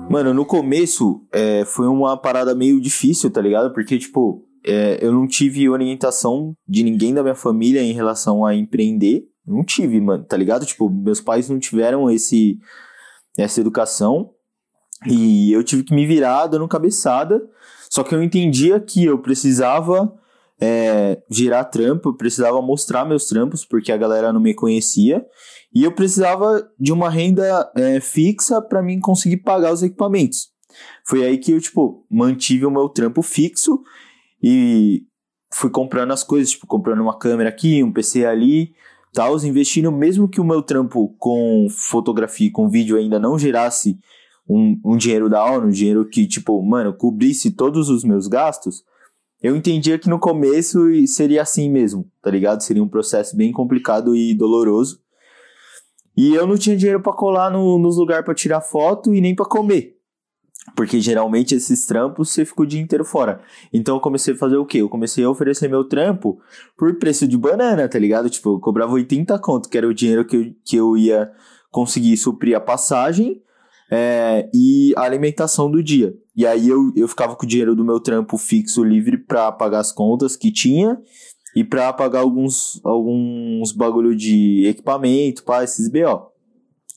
Mano, 0.10 0.34
no 0.34 0.46
começo 0.46 1.28
é, 1.34 1.66
foi 1.66 1.88
uma 1.88 2.16
parada 2.16 2.56
meio 2.56 2.80
difícil, 2.80 3.30
tá 3.30 3.42
ligado? 3.42 3.74
Porque, 3.74 3.98
tipo, 3.98 4.48
é, 4.66 4.98
eu 5.02 5.12
não 5.12 5.28
tive 5.28 5.68
orientação 5.68 6.54
de 6.66 6.84
ninguém 6.84 7.14
da 7.14 7.22
minha 7.22 7.36
família 7.36 7.82
em 7.82 7.92
relação 7.92 8.46
a 8.46 8.56
empreender. 8.56 9.26
Não 9.46 9.62
tive, 9.66 10.00
mano, 10.00 10.24
tá 10.24 10.38
ligado? 10.38 10.66
Tipo, 10.66 10.90
meus 10.90 11.20
pais 11.20 11.50
não 11.50 11.60
tiveram 11.60 12.10
esse 12.10 12.58
essa 13.38 13.60
educação 13.60 14.32
e 15.06 15.52
eu 15.52 15.64
tive 15.64 15.84
que 15.84 15.94
me 15.94 16.08
virar 16.08 16.48
dando 16.48 16.68
cabeçada 16.68 17.40
só 17.90 18.04
que 18.04 18.14
eu 18.14 18.22
entendia 18.22 18.80
que 18.80 19.06
eu 19.06 19.20
precisava 19.20 20.14
é, 20.60 21.22
gerar 21.30 21.66
trampo, 21.66 22.10
eu 22.10 22.14
precisava 22.14 22.62
mostrar 22.62 23.06
meus 23.06 23.26
trampos, 23.28 23.66
porque 23.66 23.92
a 23.92 23.98
galera 23.98 24.34
não 24.34 24.40
me 24.40 24.54
conhecia. 24.54 25.26
E 25.74 25.84
eu 25.84 25.92
precisava 25.92 26.68
de 26.80 26.92
uma 26.92 27.10
renda 27.10 27.72
é, 27.76 28.00
fixa 28.00 28.62
para 28.62 28.82
mim 28.82 29.00
conseguir 29.00 29.38
pagar 29.38 29.74
os 29.74 29.84
equipamentos. 29.84 30.50
Foi 31.06 31.24
aí 31.26 31.38
que 31.38 31.52
eu, 31.52 31.62
tipo, 31.62 32.06
mantive 32.10 32.66
o 32.66 32.72
meu 32.72 32.90
trampo 32.90 33.22
fixo 33.22 33.82
e 34.42 35.04
fui 35.54 35.70
comprando 35.70 36.12
as 36.12 36.24
coisas, 36.24 36.52
tipo, 36.52 36.68
comprando 36.68 37.02
uma 37.02 37.18
câmera 37.18 37.50
aqui, 37.50 37.84
um 37.84 37.92
PC 37.92 38.26
ali, 38.26 38.74
tal, 39.14 39.36
investindo, 39.46 39.92
mesmo 39.92 40.28
que 40.28 40.42
o 40.42 40.44
meu 40.44 40.62
trampo 40.62 41.16
com 41.18 41.68
fotografia 41.70 42.48
e 42.48 42.52
com 42.52 42.70
vídeo 42.70 42.98
ainda 42.98 43.20
não 43.20 43.38
gerasse 43.38 44.00
um, 44.48 44.80
um 44.84 44.98
dinheiro 44.98 45.30
da 45.30 45.44
hora, 45.44 45.66
um 45.66 45.72
dinheiro 45.72 46.08
que, 46.08 46.26
tipo, 46.28 46.62
mano, 46.64 46.94
cobrisse 46.94 47.52
todos 47.52 47.90
os 47.90 48.04
meus 48.04 48.28
gastos, 48.28 48.84
eu 49.42 49.56
entendia 49.56 50.00
que 50.00 50.10
no 50.10 50.20
começo 50.20 50.80
seria 51.06 51.44
assim 51.44 51.70
mesmo, 51.70 52.10
tá 52.22 52.32
ligado? 52.32 52.64
Seria 52.64 52.84
um 52.84 52.88
processo 52.88 53.36
bem 53.36 53.52
complicado 53.52 54.16
e 54.16 54.34
doloroso. 54.34 55.00
E 56.16 56.34
eu 56.34 56.48
não 56.48 56.58
tinha 56.58 56.76
dinheiro 56.76 57.02
para 57.02 57.14
colar 57.14 57.52
no, 57.52 57.78
nos 57.78 57.98
lugares 57.98 58.26
para 58.26 58.34
tirar 58.34 58.62
foto 58.62 59.14
e 59.14 59.22
nem 59.22 59.36
para 59.36 59.46
comer. 59.46 59.96
Porque 60.76 61.00
geralmente 61.00 61.54
esses 61.54 61.86
trampos 61.86 62.32
você 62.32 62.44
fica 62.44 62.64
o 62.64 62.66
dia 62.66 62.82
inteiro 62.82 63.06
fora. 63.06 63.40
Então 63.72 63.96
eu 63.96 64.02
comecei 64.02 64.34
a 64.34 64.38
fazer 64.38 64.58
o 64.58 64.66
quê? 64.66 64.82
Eu 64.82 64.90
comecei 64.90 65.24
a 65.24 65.30
oferecer 65.30 65.70
meu 65.70 65.84
trampo 65.84 66.40
por 66.76 66.96
preço 66.96 67.28
de 67.28 67.38
banana, 67.38 67.88
tá 67.88 68.00
ligado? 68.00 68.30
Tipo, 68.30 68.56
eu 68.56 68.60
cobrava 68.60 68.94
80 68.94 69.38
conto, 69.40 69.70
que 69.70 69.78
era 69.78 69.88
o 69.88 69.94
dinheiro 69.94 70.26
que 70.26 70.36
eu, 70.36 70.54
que 70.66 70.76
eu 70.76 70.98
ia 70.98 71.32
conseguir 71.70 72.18
suprir 72.18 72.58
a 72.58 72.60
passagem 72.60 73.42
é, 73.92 74.50
e 74.54 74.94
a 74.96 75.02
alimentação 75.02 75.70
do 75.70 75.82
dia. 75.82 76.14
E 76.36 76.46
aí 76.46 76.68
eu, 76.70 76.92
eu 76.96 77.08
ficava 77.08 77.36
com 77.36 77.46
o 77.46 77.50
dinheiro 77.50 77.76
do 77.76 77.86
meu 77.86 78.00
trampo 78.00 78.38
fixo 78.38 78.84
livre 78.84 79.18
para 79.18 79.52
pagar 79.52 79.80
as 79.80 79.92
contas 79.92 80.36
que 80.36 80.52
tinha 80.52 81.00
e 81.56 81.64
para 81.64 81.92
pagar 81.92 82.20
alguns, 82.20 82.80
alguns 82.84 83.72
bagulho 83.72 84.16
de 84.16 84.68
equipamento, 84.68 85.44
para 85.44 85.64
esses 85.64 85.90
BO. 85.90 86.32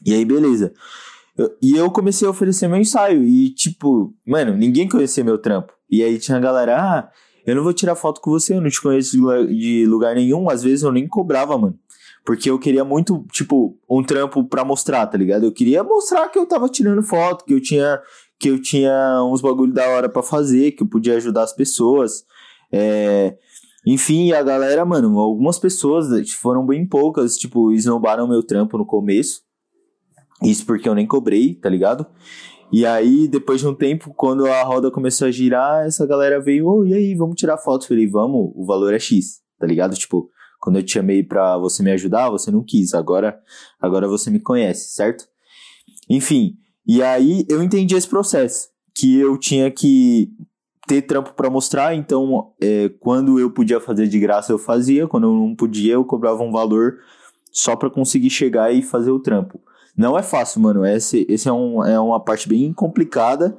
E 0.04 0.12
aí, 0.12 0.24
beleza. 0.24 0.72
Eu, 1.36 1.56
e 1.62 1.76
eu 1.76 1.90
comecei 1.90 2.28
a 2.28 2.30
oferecer 2.30 2.68
meu 2.68 2.78
ensaio. 2.78 3.24
E, 3.24 3.48
tipo, 3.54 4.14
mano, 4.26 4.54
ninguém 4.54 4.86
conhecia 4.86 5.24
meu 5.24 5.38
trampo. 5.38 5.72
E 5.90 6.02
aí 6.02 6.18
tinha 6.18 6.36
a 6.36 6.40
galera, 6.40 6.76
ah, 6.78 7.10
eu 7.46 7.56
não 7.56 7.62
vou 7.62 7.72
tirar 7.72 7.94
foto 7.94 8.20
com 8.20 8.30
você, 8.30 8.54
eu 8.54 8.60
não 8.60 8.68
te 8.68 8.80
conheço 8.82 9.16
de 9.48 9.86
lugar 9.86 10.14
nenhum. 10.14 10.50
Às 10.50 10.62
vezes 10.62 10.82
eu 10.82 10.92
nem 10.92 11.08
cobrava, 11.08 11.56
mano. 11.56 11.78
Porque 12.24 12.50
eu 12.50 12.58
queria 12.58 12.84
muito, 12.84 13.24
tipo, 13.32 13.78
um 13.88 14.02
trampo 14.02 14.44
pra 14.44 14.64
mostrar, 14.64 15.06
tá 15.06 15.16
ligado? 15.16 15.44
Eu 15.44 15.52
queria 15.52 15.82
mostrar 15.82 16.28
que 16.28 16.38
eu 16.38 16.46
tava 16.46 16.68
tirando 16.68 17.02
foto, 17.02 17.44
que 17.44 17.54
eu 17.54 17.60
tinha, 17.60 18.00
que 18.38 18.48
eu 18.48 18.60
tinha 18.60 19.22
uns 19.24 19.40
bagulho 19.40 19.72
da 19.72 19.88
hora 19.88 20.08
para 20.08 20.22
fazer, 20.22 20.72
que 20.72 20.82
eu 20.82 20.88
podia 20.88 21.16
ajudar 21.16 21.42
as 21.42 21.52
pessoas. 21.52 22.24
É... 22.70 23.36
Enfim, 23.86 24.32
a 24.32 24.42
galera, 24.42 24.84
mano, 24.84 25.18
algumas 25.18 25.58
pessoas, 25.58 26.30
foram 26.32 26.66
bem 26.66 26.86
poucas, 26.86 27.36
tipo, 27.36 27.72
esnobaram 27.72 28.28
meu 28.28 28.42
trampo 28.42 28.76
no 28.76 28.84
começo. 28.84 29.42
Isso 30.42 30.66
porque 30.66 30.88
eu 30.88 30.94
nem 30.94 31.06
cobrei, 31.06 31.54
tá 31.54 31.68
ligado? 31.68 32.06
E 32.72 32.86
aí, 32.86 33.26
depois 33.26 33.60
de 33.60 33.66
um 33.66 33.74
tempo, 33.74 34.12
quando 34.14 34.46
a 34.46 34.62
roda 34.62 34.90
começou 34.90 35.26
a 35.26 35.30
girar, 35.30 35.86
essa 35.86 36.06
galera 36.06 36.40
veio, 36.40 36.68
oh, 36.68 36.84
e 36.84 36.94
aí, 36.94 37.14
vamos 37.14 37.36
tirar 37.36 37.58
foto? 37.58 37.88
Falei, 37.88 38.06
vamos, 38.06 38.52
o 38.54 38.64
valor 38.64 38.94
é 38.94 38.98
X, 38.98 39.40
tá 39.58 39.66
ligado? 39.66 39.96
Tipo, 39.96 40.30
quando 40.60 40.76
eu 40.76 40.82
te 40.82 40.92
chamei 40.92 41.22
para 41.22 41.56
você 41.58 41.82
me 41.82 41.90
ajudar, 41.90 42.30
você 42.30 42.50
não 42.50 42.62
quis. 42.62 42.94
Agora, 42.94 43.40
agora 43.80 44.06
você 44.06 44.30
me 44.30 44.38
conhece, 44.38 44.92
certo? 44.94 45.26
Enfim, 46.08 46.56
e 46.86 47.02
aí 47.02 47.46
eu 47.48 47.62
entendi 47.62 47.94
esse 47.94 48.08
processo, 48.08 48.68
que 48.94 49.18
eu 49.18 49.38
tinha 49.38 49.70
que 49.70 50.30
ter 50.86 51.02
trampo 51.02 51.32
para 51.34 51.48
mostrar, 51.48 51.94
então 51.94 52.52
é, 52.60 52.88
quando 53.00 53.38
eu 53.38 53.50
podia 53.50 53.80
fazer 53.80 54.08
de 54.08 54.18
graça 54.18 54.52
eu 54.52 54.58
fazia, 54.58 55.06
quando 55.06 55.24
eu 55.24 55.32
não 55.32 55.54
podia 55.54 55.92
eu 55.92 56.04
cobrava 56.04 56.42
um 56.42 56.50
valor 56.50 56.98
só 57.52 57.76
para 57.76 57.90
conseguir 57.90 58.30
chegar 58.30 58.72
e 58.72 58.82
fazer 58.82 59.10
o 59.10 59.20
trampo. 59.20 59.60
Não 59.96 60.18
é 60.18 60.22
fácil, 60.22 60.60
mano. 60.60 60.84
Esse, 60.84 61.26
esse 61.28 61.48
é, 61.48 61.52
um, 61.52 61.84
é 61.84 61.98
uma 61.98 62.20
parte 62.20 62.48
bem 62.48 62.72
complicada 62.72 63.56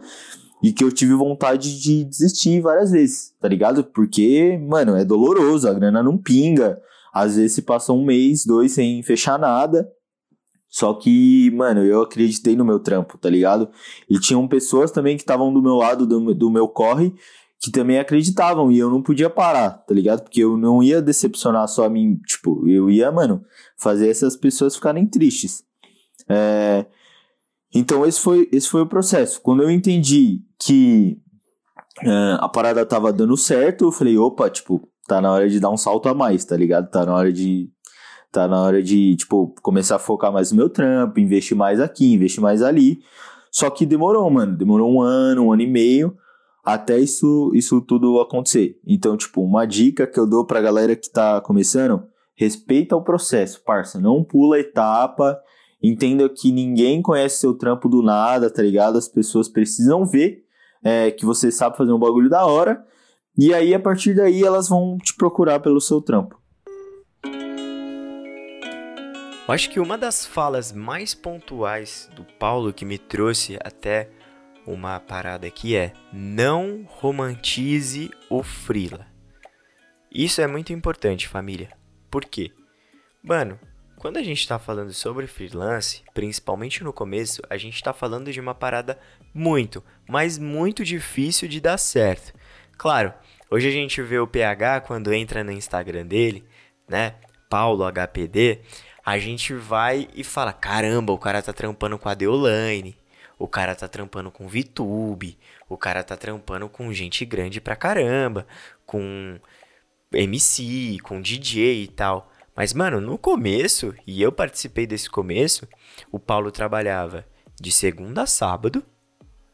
e 0.63 0.71
que 0.71 0.83
eu 0.83 0.91
tive 0.91 1.13
vontade 1.13 1.79
de 1.79 2.03
desistir 2.03 2.61
várias 2.61 2.91
vezes, 2.91 3.33
tá 3.39 3.47
ligado? 3.47 3.83
Porque, 3.83 4.59
mano, 4.67 4.95
é 4.95 5.03
doloroso, 5.03 5.67
a 5.67 5.73
grana 5.73 6.03
não 6.03 6.17
pinga. 6.17 6.81
Às 7.13 7.35
vezes 7.35 7.53
se 7.53 7.61
passa 7.61 7.93
um 7.93 8.05
mês, 8.05 8.45
dois 8.45 8.71
sem 8.71 9.01
fechar 9.03 9.37
nada. 9.37 9.87
Só 10.69 10.93
que, 10.93 11.51
mano, 11.51 11.83
eu 11.83 12.01
acreditei 12.01 12.55
no 12.55 12.63
meu 12.63 12.79
trampo, 12.79 13.17
tá 13.17 13.29
ligado? 13.29 13.69
E 14.09 14.17
tinham 14.17 14.47
pessoas 14.47 14.89
também 14.89 15.17
que 15.17 15.23
estavam 15.23 15.53
do 15.53 15.61
meu 15.61 15.75
lado, 15.75 16.07
do, 16.07 16.33
do 16.33 16.49
meu 16.49 16.67
corre, 16.67 17.13
que 17.61 17.69
também 17.69 17.99
acreditavam 17.99 18.71
e 18.71 18.79
eu 18.79 18.89
não 18.89 19.03
podia 19.03 19.29
parar, 19.29 19.71
tá 19.71 19.93
ligado? 19.93 20.23
Porque 20.23 20.39
eu 20.39 20.57
não 20.57 20.81
ia 20.81 21.01
decepcionar 21.01 21.67
só 21.67 21.85
a 21.85 21.89
mim, 21.89 22.17
tipo, 22.25 22.67
eu 22.67 22.89
ia, 22.89 23.11
mano, 23.11 23.43
fazer 23.77 24.09
essas 24.09 24.35
pessoas 24.37 24.75
ficarem 24.75 25.05
tristes. 25.05 25.63
É... 26.27 26.85
Então 27.73 28.05
esse 28.05 28.19
foi, 28.19 28.49
esse 28.51 28.67
foi 28.67 28.81
o 28.81 28.87
processo. 28.87 29.41
Quando 29.41 29.61
eu 29.61 29.69
entendi 29.69 30.41
que 30.57 31.19
uh, 32.03 32.39
a 32.39 32.49
parada 32.49 32.85
tava 32.85 33.13
dando 33.13 33.37
certo, 33.37 33.85
eu 33.85 33.91
falei, 33.91 34.17
opa, 34.17 34.49
tipo, 34.49 34.89
tá 35.11 35.19
na 35.19 35.29
hora 35.29 35.49
de 35.49 35.59
dar 35.59 35.69
um 35.69 35.75
salto 35.75 36.07
a 36.07 36.13
mais, 36.13 36.45
tá 36.45 36.55
ligado? 36.55 36.89
Tá 36.89 37.05
na 37.05 37.13
hora 37.13 37.33
de. 37.33 37.69
Tá 38.31 38.47
na 38.47 38.61
hora 38.61 38.81
de, 38.81 39.17
tipo, 39.17 39.53
começar 39.61 39.97
a 39.97 39.99
focar 39.99 40.31
mais 40.31 40.53
no 40.53 40.57
meu 40.57 40.69
trampo, 40.69 41.19
investir 41.19 41.57
mais 41.57 41.81
aqui, 41.81 42.13
investir 42.13 42.41
mais 42.41 42.61
ali. 42.61 43.01
Só 43.51 43.69
que 43.69 43.85
demorou, 43.85 44.29
mano. 44.29 44.55
Demorou 44.55 44.89
um 44.89 45.01
ano, 45.01 45.47
um 45.47 45.51
ano 45.51 45.61
e 45.61 45.67
meio 45.67 46.15
até 46.63 46.97
isso, 46.97 47.51
isso 47.53 47.81
tudo 47.81 48.21
acontecer. 48.21 48.79
Então, 48.87 49.17
tipo, 49.17 49.43
uma 49.43 49.65
dica 49.65 50.07
que 50.07 50.17
eu 50.17 50.25
dou 50.25 50.45
pra 50.45 50.61
galera 50.61 50.95
que 50.95 51.09
tá 51.09 51.41
começando, 51.41 52.03
respeita 52.33 52.95
o 52.95 53.03
processo, 53.03 53.61
parça. 53.65 53.99
Não 53.99 54.23
pula 54.23 54.59
etapa. 54.59 55.37
Entenda 55.83 56.29
que 56.29 56.53
ninguém 56.53 57.01
conhece 57.01 57.39
seu 57.39 57.53
trampo 57.53 57.89
do 57.89 58.01
nada, 58.01 58.49
tá 58.49 58.61
ligado? 58.61 58.97
As 58.97 59.09
pessoas 59.09 59.49
precisam 59.49 60.05
ver 60.05 60.45
é, 60.81 61.11
que 61.11 61.25
você 61.25 61.51
sabe 61.51 61.75
fazer 61.75 61.91
um 61.91 61.99
bagulho 61.99 62.29
da 62.29 62.45
hora 62.45 62.85
e 63.37 63.53
aí, 63.53 63.73
a 63.73 63.79
partir 63.79 64.13
daí, 64.13 64.43
elas 64.43 64.67
vão 64.67 64.97
te 64.97 65.13
procurar 65.15 65.59
pelo 65.59 65.79
seu 65.79 66.01
trampo. 66.01 66.39
Eu 69.47 69.53
acho 69.53 69.69
que 69.69 69.79
uma 69.79 69.97
das 69.97 70.25
falas 70.25 70.71
mais 70.71 71.13
pontuais 71.13 72.09
do 72.15 72.23
Paulo 72.23 72.71
que 72.71 72.85
me 72.85 72.97
trouxe 72.97 73.57
até 73.63 74.09
uma 74.65 74.99
parada 74.99 75.47
aqui 75.47 75.75
é: 75.75 75.93
não 76.13 76.85
romantize 76.87 78.11
o 78.29 78.43
Frila. 78.43 79.07
Isso 80.13 80.41
é 80.41 80.47
muito 80.47 80.71
importante, 80.73 81.27
família. 81.27 81.69
Por 82.09 82.25
quê? 82.25 82.51
Mano, 83.23 83.59
quando 83.97 84.17
a 84.17 84.23
gente 84.23 84.39
está 84.39 84.57
falando 84.57 84.91
sobre 84.93 85.27
freelance, 85.27 86.01
principalmente 86.13 86.83
no 86.83 86.91
começo, 86.91 87.41
a 87.49 87.55
gente 87.55 87.75
está 87.75 87.93
falando 87.93 88.31
de 88.31 88.39
uma 88.39 88.55
parada 88.55 88.99
muito, 89.33 89.83
mas 90.09 90.37
muito 90.37 90.83
difícil 90.83 91.47
de 91.47 91.61
dar 91.61 91.77
certo. 91.77 92.33
Claro, 92.81 93.13
hoje 93.47 93.67
a 93.67 93.71
gente 93.71 94.01
vê 94.01 94.17
o 94.17 94.25
PH 94.25 94.81
quando 94.81 95.13
entra 95.13 95.43
no 95.43 95.51
Instagram 95.51 96.03
dele, 96.03 96.43
né? 96.89 97.13
Paulo 97.47 97.85
HPD, 97.85 98.59
a 99.05 99.19
gente 99.19 99.53
vai 99.53 100.07
e 100.15 100.23
fala: 100.23 100.51
caramba, 100.51 101.13
o 101.13 101.17
cara 101.19 101.43
tá 101.43 101.53
trampando 101.53 101.99
com 101.99 102.09
a 102.09 102.15
Deolane, 102.15 102.97
o 103.37 103.47
cara 103.47 103.75
tá 103.75 103.87
trampando 103.87 104.31
com 104.31 104.47
VTube, 104.47 105.37
o 105.69 105.77
cara 105.77 106.03
tá 106.03 106.17
trampando 106.17 106.67
com 106.67 106.91
gente 106.91 107.23
grande 107.23 107.61
pra 107.61 107.75
caramba, 107.75 108.47
com 108.83 109.39
MC, 110.11 110.97
com 111.03 111.21
DJ 111.21 111.83
e 111.83 111.87
tal. 111.87 112.31
Mas, 112.55 112.73
mano, 112.73 112.99
no 112.99 113.15
começo, 113.15 113.93
e 114.07 114.23
eu 114.23 114.31
participei 114.31 114.87
desse 114.87 115.07
começo, 115.07 115.67
o 116.11 116.17
Paulo 116.17 116.51
trabalhava 116.51 117.27
de 117.61 117.71
segunda 117.71 118.23
a 118.23 118.25
sábado 118.25 118.83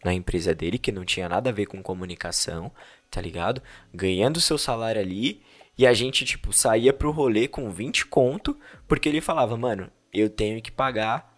na 0.03 0.13
empresa 0.13 0.55
dele, 0.55 0.77
que 0.77 0.91
não 0.91 1.03
tinha 1.03 1.27
nada 1.27 1.49
a 1.49 1.53
ver 1.53 1.65
com 1.65 1.83
comunicação, 1.83 2.71
tá 3.09 3.21
ligado? 3.21 3.61
Ganhando 3.93 4.41
seu 4.41 4.57
salário 4.57 5.01
ali, 5.01 5.41
e 5.77 5.85
a 5.85 5.93
gente, 5.93 6.25
tipo, 6.25 6.51
saía 6.51 6.91
pro 6.91 7.11
rolê 7.11 7.47
com 7.47 7.69
20 7.69 8.07
conto, 8.07 8.57
porque 8.87 9.07
ele 9.07 9.21
falava, 9.21 9.55
mano, 9.55 9.89
eu 10.11 10.29
tenho 10.29 10.61
que 10.61 10.71
pagar 10.71 11.37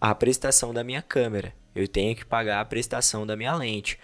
a 0.00 0.14
prestação 0.14 0.72
da 0.72 0.84
minha 0.84 1.02
câmera, 1.02 1.52
eu 1.74 1.88
tenho 1.88 2.14
que 2.14 2.24
pagar 2.24 2.60
a 2.60 2.64
prestação 2.64 3.26
da 3.26 3.36
minha 3.36 3.54
lente. 3.54 3.98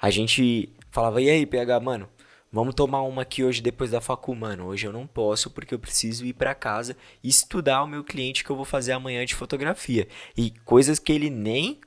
A 0.00 0.10
gente 0.10 0.72
falava, 0.90 1.20
e 1.20 1.28
aí, 1.28 1.44
PH, 1.44 1.80
mano, 1.80 2.08
Vamos 2.52 2.74
tomar 2.74 3.02
uma 3.02 3.22
aqui 3.22 3.44
hoje 3.44 3.62
depois 3.62 3.92
da 3.92 4.00
facu, 4.00 4.34
mano. 4.34 4.66
Hoje 4.66 4.84
eu 4.84 4.92
não 4.92 5.06
posso 5.06 5.50
porque 5.50 5.72
eu 5.72 5.78
preciso 5.78 6.26
ir 6.26 6.32
para 6.32 6.52
casa 6.52 6.96
e 7.22 7.28
estudar 7.28 7.80
o 7.84 7.86
meu 7.86 8.02
cliente 8.02 8.42
que 8.42 8.50
eu 8.50 8.56
vou 8.56 8.64
fazer 8.64 8.90
amanhã 8.90 9.24
de 9.24 9.36
fotografia. 9.36 10.08
E 10.36 10.50
coisas 10.64 10.98
que 10.98 11.12
ele 11.12 11.30
nem 11.30 11.80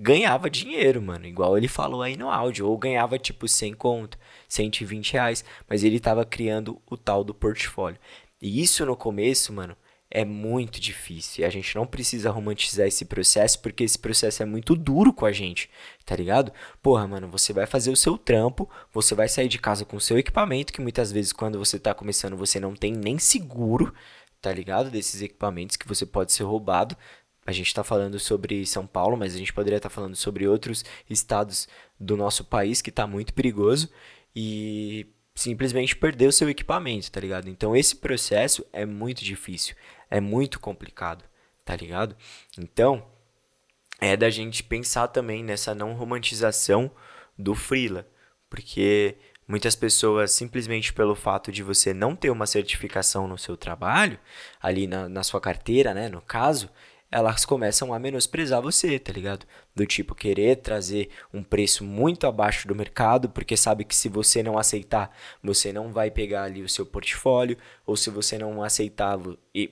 ganhava 0.00 0.50
dinheiro, 0.50 1.02
mano. 1.02 1.26
Igual 1.26 1.56
ele 1.58 1.68
falou 1.68 2.02
aí 2.02 2.16
no 2.16 2.30
áudio. 2.30 2.66
Ou 2.66 2.78
ganhava 2.78 3.18
tipo 3.18 3.46
100 3.46 3.74
conto, 3.74 4.18
120 4.48 5.12
reais. 5.12 5.44
Mas 5.68 5.84
ele 5.84 6.00
tava 6.00 6.24
criando 6.24 6.80
o 6.90 6.96
tal 6.96 7.22
do 7.22 7.34
portfólio. 7.34 7.98
E 8.40 8.62
isso 8.62 8.86
no 8.86 8.96
começo, 8.96 9.52
mano, 9.52 9.76
é 10.10 10.24
muito 10.24 10.80
difícil. 10.80 11.42
E 11.42 11.46
a 11.46 11.50
gente 11.50 11.76
não 11.76 11.86
precisa 11.86 12.30
romantizar 12.30 12.86
esse 12.86 13.04
processo, 13.04 13.60
porque 13.60 13.84
esse 13.84 13.98
processo 13.98 14.42
é 14.42 14.46
muito 14.46 14.74
duro 14.74 15.12
com 15.12 15.26
a 15.26 15.32
gente, 15.32 15.70
tá 16.04 16.16
ligado? 16.16 16.52
Porra, 16.82 17.06
mano, 17.06 17.28
você 17.28 17.52
vai 17.52 17.66
fazer 17.66 17.90
o 17.90 17.96
seu 17.96 18.18
trampo, 18.18 18.68
você 18.92 19.14
vai 19.14 19.28
sair 19.28 19.48
de 19.48 19.58
casa 19.58 19.84
com 19.84 19.96
o 19.96 20.00
seu 20.00 20.18
equipamento, 20.18 20.72
que 20.72 20.80
muitas 20.80 21.12
vezes 21.12 21.32
quando 21.32 21.58
você 21.58 21.78
tá 21.78 21.94
começando 21.94 22.36
você 22.36 22.58
não 22.58 22.74
tem 22.74 22.92
nem 22.92 23.18
seguro, 23.18 23.94
tá 24.40 24.52
ligado? 24.52 24.90
Desses 24.90 25.22
equipamentos 25.22 25.76
que 25.76 25.86
você 25.86 26.04
pode 26.04 26.32
ser 26.32 26.44
roubado. 26.44 26.96
A 27.50 27.52
gente 27.52 27.66
está 27.66 27.82
falando 27.82 28.16
sobre 28.20 28.64
São 28.64 28.86
Paulo, 28.86 29.16
mas 29.16 29.34
a 29.34 29.38
gente 29.38 29.52
poderia 29.52 29.78
estar 29.78 29.88
tá 29.88 29.94
falando 29.94 30.14
sobre 30.14 30.46
outros 30.46 30.84
estados 31.08 31.66
do 31.98 32.16
nosso 32.16 32.44
país 32.44 32.80
que 32.80 32.90
está 32.90 33.08
muito 33.08 33.34
perigoso. 33.34 33.90
E 34.36 35.08
simplesmente 35.34 35.96
perder 35.96 36.28
o 36.28 36.32
seu 36.32 36.48
equipamento, 36.48 37.10
tá 37.10 37.18
ligado? 37.18 37.48
Então 37.48 37.74
esse 37.74 37.96
processo 37.96 38.64
é 38.72 38.86
muito 38.86 39.24
difícil, 39.24 39.74
é 40.08 40.20
muito 40.20 40.60
complicado, 40.60 41.24
tá 41.64 41.74
ligado? 41.74 42.14
Então 42.56 43.04
é 44.00 44.16
da 44.16 44.30
gente 44.30 44.62
pensar 44.62 45.08
também 45.08 45.42
nessa 45.42 45.74
não 45.74 45.94
romantização 45.94 46.88
do 47.36 47.56
freela, 47.56 48.06
porque 48.48 49.16
muitas 49.48 49.74
pessoas 49.74 50.30
simplesmente 50.30 50.92
pelo 50.92 51.16
fato 51.16 51.50
de 51.50 51.64
você 51.64 51.92
não 51.92 52.14
ter 52.14 52.30
uma 52.30 52.46
certificação 52.46 53.26
no 53.26 53.36
seu 53.36 53.56
trabalho, 53.56 54.20
ali 54.62 54.86
na, 54.86 55.08
na 55.08 55.24
sua 55.24 55.40
carteira, 55.40 55.92
né, 55.92 56.08
no 56.08 56.20
caso, 56.20 56.70
elas 57.10 57.44
começam 57.44 57.92
a 57.92 57.98
menosprezar 57.98 58.62
você, 58.62 58.98
tá 58.98 59.12
ligado? 59.12 59.44
Do 59.74 59.84
tipo, 59.84 60.14
querer 60.14 60.56
trazer 60.56 61.10
um 61.34 61.42
preço 61.42 61.84
muito 61.84 62.26
abaixo 62.26 62.68
do 62.68 62.74
mercado, 62.74 63.28
porque 63.28 63.56
sabe 63.56 63.84
que 63.84 63.96
se 63.96 64.08
você 64.08 64.42
não 64.42 64.56
aceitar, 64.56 65.10
você 65.42 65.72
não 65.72 65.92
vai 65.92 66.10
pegar 66.10 66.44
ali 66.44 66.62
o 66.62 66.68
seu 66.68 66.86
portfólio, 66.86 67.56
ou 67.84 67.96
se 67.96 68.10
você 68.10 68.38
não 68.38 68.62
aceitar, 68.62 69.18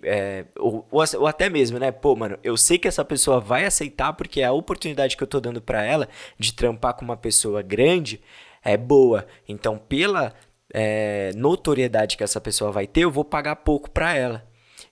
é, 0.02 0.46
ou, 0.58 0.86
ou, 0.90 1.04
ou, 1.18 1.26
até 1.26 1.48
mesmo, 1.48 1.78
né? 1.78 1.92
Pô, 1.92 2.16
mano, 2.16 2.38
eu 2.42 2.56
sei 2.56 2.76
que 2.76 2.88
essa 2.88 3.04
pessoa 3.04 3.38
vai 3.38 3.64
aceitar, 3.64 4.12
porque 4.14 4.42
a 4.42 4.52
oportunidade 4.52 5.16
que 5.16 5.22
eu 5.22 5.28
tô 5.28 5.40
dando 5.40 5.62
para 5.62 5.84
ela 5.84 6.08
de 6.38 6.52
trampar 6.52 6.94
com 6.94 7.04
uma 7.04 7.16
pessoa 7.16 7.62
grande 7.62 8.20
é 8.64 8.76
boa. 8.76 9.26
Então, 9.48 9.78
pela 9.78 10.34
é, 10.72 11.32
notoriedade 11.36 12.16
que 12.16 12.24
essa 12.24 12.40
pessoa 12.40 12.72
vai 12.72 12.86
ter, 12.86 13.02
eu 13.02 13.10
vou 13.10 13.24
pagar 13.24 13.56
pouco 13.56 13.90
para 13.90 14.14
ela. 14.16 14.47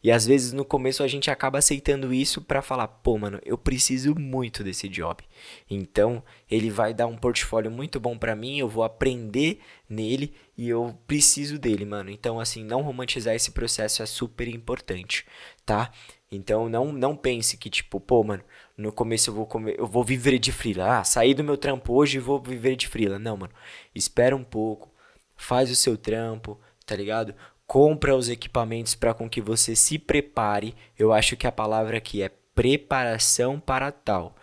E 0.07 0.13
às 0.13 0.25
vezes 0.25 0.53
no 0.53 0.65
começo 0.65 1.03
a 1.03 1.09
gente 1.09 1.33
acaba 1.33 1.59
aceitando 1.59 2.15
isso 2.15 2.41
para 2.41 2.63
falar, 2.63 2.87
pô, 2.87 3.19
mano, 3.19 3.41
eu 3.45 3.59
preciso 3.59 4.15
muito 4.15 4.63
desse 4.63 4.89
job. 4.89 5.25
Então, 5.69 6.23
ele 6.49 6.71
vai 6.71 6.95
dar 6.95 7.09
um 7.09 7.17
portfólio 7.17 7.73
muito 7.73 7.99
bom 7.99 8.17
para 8.17 8.37
mim, 8.37 8.57
eu 8.57 8.69
vou 8.69 8.85
aprender 8.85 9.59
nele 9.91 10.33
e 10.57 10.69
eu 10.69 10.97
preciso 11.09 11.59
dele, 11.59 11.85
mano. 11.85 12.09
Então, 12.09 12.39
assim, 12.39 12.63
não 12.63 12.83
romantizar 12.83 13.35
esse 13.35 13.51
processo 13.51 14.01
é 14.01 14.07
super 14.07 14.47
importante, 14.47 15.27
tá? 15.65 15.91
Então, 16.31 16.69
não 16.69 16.93
não 16.93 17.17
pense 17.17 17.57
que 17.57 17.69
tipo, 17.69 17.99
pô, 17.99 18.23
mano, 18.23 18.45
no 18.77 18.93
começo 18.93 19.31
eu 19.31 19.35
vou 19.35 19.45
comer, 19.45 19.75
eu 19.77 19.89
vou 19.89 20.05
viver 20.05 20.39
de 20.39 20.53
frila. 20.53 21.01
Ah, 21.01 21.03
sair 21.03 21.35
do 21.35 21.43
meu 21.43 21.57
trampo 21.57 21.93
hoje 21.93 22.19
e 22.19 22.21
vou 22.21 22.41
viver 22.41 22.77
de 22.77 22.87
frila. 22.87 23.19
Não, 23.19 23.37
mano. 23.37 23.53
Espera 23.93 24.37
um 24.37 24.45
pouco, 24.45 24.89
faz 25.35 25.69
o 25.69 25.75
seu 25.75 25.97
trampo, 25.99 26.61
tá 26.87 26.95
ligado? 26.95 27.35
Compra 27.67 28.17
os 28.17 28.29
equipamentos 28.29 28.95
para 28.95 29.15
com 29.15 29.29
que 29.29 29.41
você 29.41 29.75
se 29.75 29.99
prepare. 29.99 30.75
Eu 30.99 31.13
acho 31.13 31.37
que 31.37 31.47
a 31.47 31.53
palavra 31.53 31.99
aqui 31.99 32.23
é 32.23 32.31
preparação 32.55 33.59
para 33.61 33.91
tal. 33.91 34.35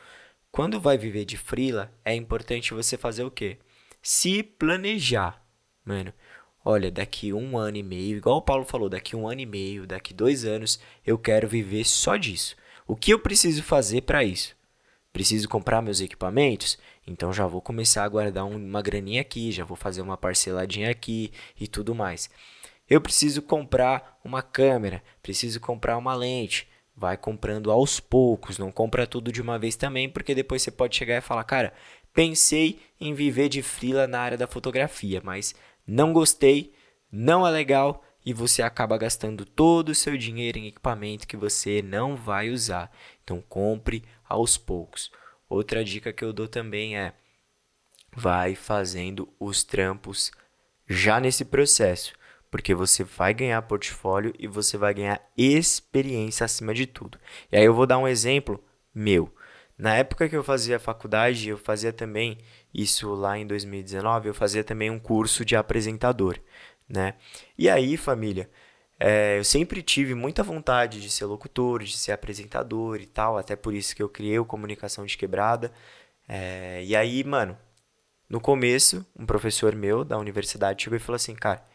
Quando 0.52 0.80
vai 0.80 0.98
viver 0.98 1.26
de 1.26 1.38
frila, 1.38 1.92
é 2.06 2.14
importante 2.14 2.74
você 2.74 2.96
fazer 2.96 3.24
o 3.24 3.32
quê? 3.32 3.58
Se 4.02 4.44
planejar, 4.44 5.42
mano. 5.84 6.14
Olha, 6.66 6.92
daqui 6.92 7.34
um 7.34 7.58
ano 7.58 7.78
e 7.78 7.84
meio, 7.84 8.18
igual 8.18 8.38
o 8.38 8.42
Paulo 8.42 8.64
falou, 8.64 8.88
daqui 8.88 9.16
um 9.16 9.28
ano 9.28 9.42
e 9.42 9.46
meio, 9.46 9.88
daqui 9.88 10.14
dois 10.14 10.46
anos, 10.46 10.80
eu 11.06 11.18
quero 11.18 11.48
viver 11.48 11.84
só 11.84 12.16
disso. 12.16 12.56
O 12.88 12.96
que 12.96 13.12
eu 13.12 13.20
preciso 13.20 13.64
fazer 13.64 14.02
para 14.02 14.24
isso? 14.24 14.56
Preciso 15.12 15.50
comprar 15.50 15.82
meus 15.82 16.00
equipamentos? 16.00 16.78
Então 17.06 17.34
já 17.34 17.46
vou 17.46 17.62
começar 17.62 18.04
a 18.04 18.10
guardar 18.10 18.46
uma 18.46 18.82
graninha 18.82 19.22
aqui, 19.22 19.52
já 19.52 19.66
vou 19.66 19.76
fazer 19.76 20.02
uma 20.02 20.18
parceladinha 20.18 20.90
aqui 20.90 21.32
e 21.60 21.68
tudo 21.68 21.94
mais. 21.94 22.30
Eu 22.90 23.00
preciso 23.02 23.42
comprar 23.42 24.20
uma 24.24 24.42
câmera, 24.42 25.04
preciso 25.22 25.60
comprar 25.60 25.98
uma 25.98 26.14
lente. 26.14 26.68
Vai 26.96 27.18
comprando 27.18 27.72
aos 27.72 28.00
poucos, 28.00 28.60
não 28.60 28.72
compra 28.72 29.08
tudo 29.08 29.32
de 29.32 29.42
uma 29.42 29.58
vez 29.58 29.76
também, 29.76 30.08
porque 30.08 30.36
depois 30.36 30.62
você 30.62 30.70
pode 30.70 30.96
chegar 30.96 31.18
e 31.18 31.22
falar, 31.22 31.44
cara, 31.44 31.74
pensei 32.14 32.80
em 33.00 33.14
viver 33.16 33.50
de 33.50 33.64
frila 33.64 34.06
na 34.06 34.20
área 34.20 34.38
da 34.38 34.46
fotografia, 34.46 35.20
mas 35.24 35.56
não 35.88 36.14
gostei, 36.14 36.72
não 37.12 37.48
é 37.48 37.50
legal 37.50 38.04
e 38.26 38.34
você 38.34 38.62
acaba 38.62 38.98
gastando 38.98 39.46
todo 39.46 39.90
o 39.90 39.96
seu 39.96 40.16
dinheiro 40.18 40.58
em 40.58 40.68
equipamento 40.68 41.28
que 41.28 41.36
você 41.36 41.82
não 41.82 42.16
vai 42.16 42.50
usar. 42.50 42.92
Então 43.24 43.42
compre 43.42 44.04
aos 44.24 44.58
poucos. 44.58 45.12
Outra 45.50 45.84
dica 45.84 46.14
que 46.14 46.24
eu 46.24 46.32
dou 46.32 46.48
também 46.48 46.98
é 46.98 47.14
vai 48.16 48.56
fazendo 48.56 49.28
os 49.40 49.64
trampos 49.64 50.32
já 50.88 51.20
nesse 51.20 51.44
processo 51.44 52.14
porque 52.54 52.76
você 52.76 53.04
vai 53.04 53.34
ganhar 53.34 53.60
portfólio 53.64 54.32
e 54.38 54.46
você 54.46 54.78
vai 54.78 54.94
ganhar 54.94 55.20
experiência 55.36 56.46
acima 56.46 56.72
de 56.72 56.86
tudo. 56.86 57.18
E 57.52 57.58
aí 57.58 57.66
eu 57.66 57.74
vou 57.74 57.88
dar 57.88 57.98
um 57.98 58.08
exemplo 58.08 58.64
meu. 58.94 59.34
Na 59.76 59.96
época 59.96 60.30
que 60.30 60.38
eu 60.38 60.44
fazia 60.44 60.78
faculdade, 60.78 61.50
eu 61.50 61.58
fazia 61.58 61.92
também 61.92 62.38
isso 62.72 63.12
lá 63.16 63.40
em 63.40 63.48
2019, 63.48 64.28
eu 64.28 64.36
fazia 64.36 64.64
também 64.64 64.92
um 64.92 65.00
curso 65.00 65.44
de 65.44 65.56
apresentador, 65.56 66.38
né? 66.88 67.16
E 67.58 67.68
aí, 67.68 67.98
família, 67.98 68.48
é, 69.00 69.40
eu 69.40 69.44
sempre 69.44 69.82
tive 69.82 70.14
muita 70.14 70.44
vontade 70.44 71.02
de 71.02 71.10
ser 71.10 71.26
locutor, 71.26 71.82
de 71.84 71.98
ser 71.98 72.12
apresentador 72.12 73.02
e 73.02 73.08
tal, 73.08 73.36
até 73.36 73.56
por 73.56 73.74
isso 73.74 73.96
que 73.96 74.04
eu 74.04 74.10
criei 74.10 74.38
o 74.38 74.46
Comunicação 74.46 75.08
de 75.08 75.18
Quebrada. 75.18 75.72
É, 76.30 76.84
e 76.84 76.96
aí, 76.96 77.24
mano, 77.24 77.58
no 78.30 78.40
começo, 78.40 79.04
um 79.18 79.26
professor 79.26 79.76
meu 79.76 80.04
da 80.06 80.20
universidade 80.20 80.84
chegou 80.84 80.98
e 80.98 81.00
falou 81.00 81.16
assim, 81.16 81.34
cara, 81.34 81.73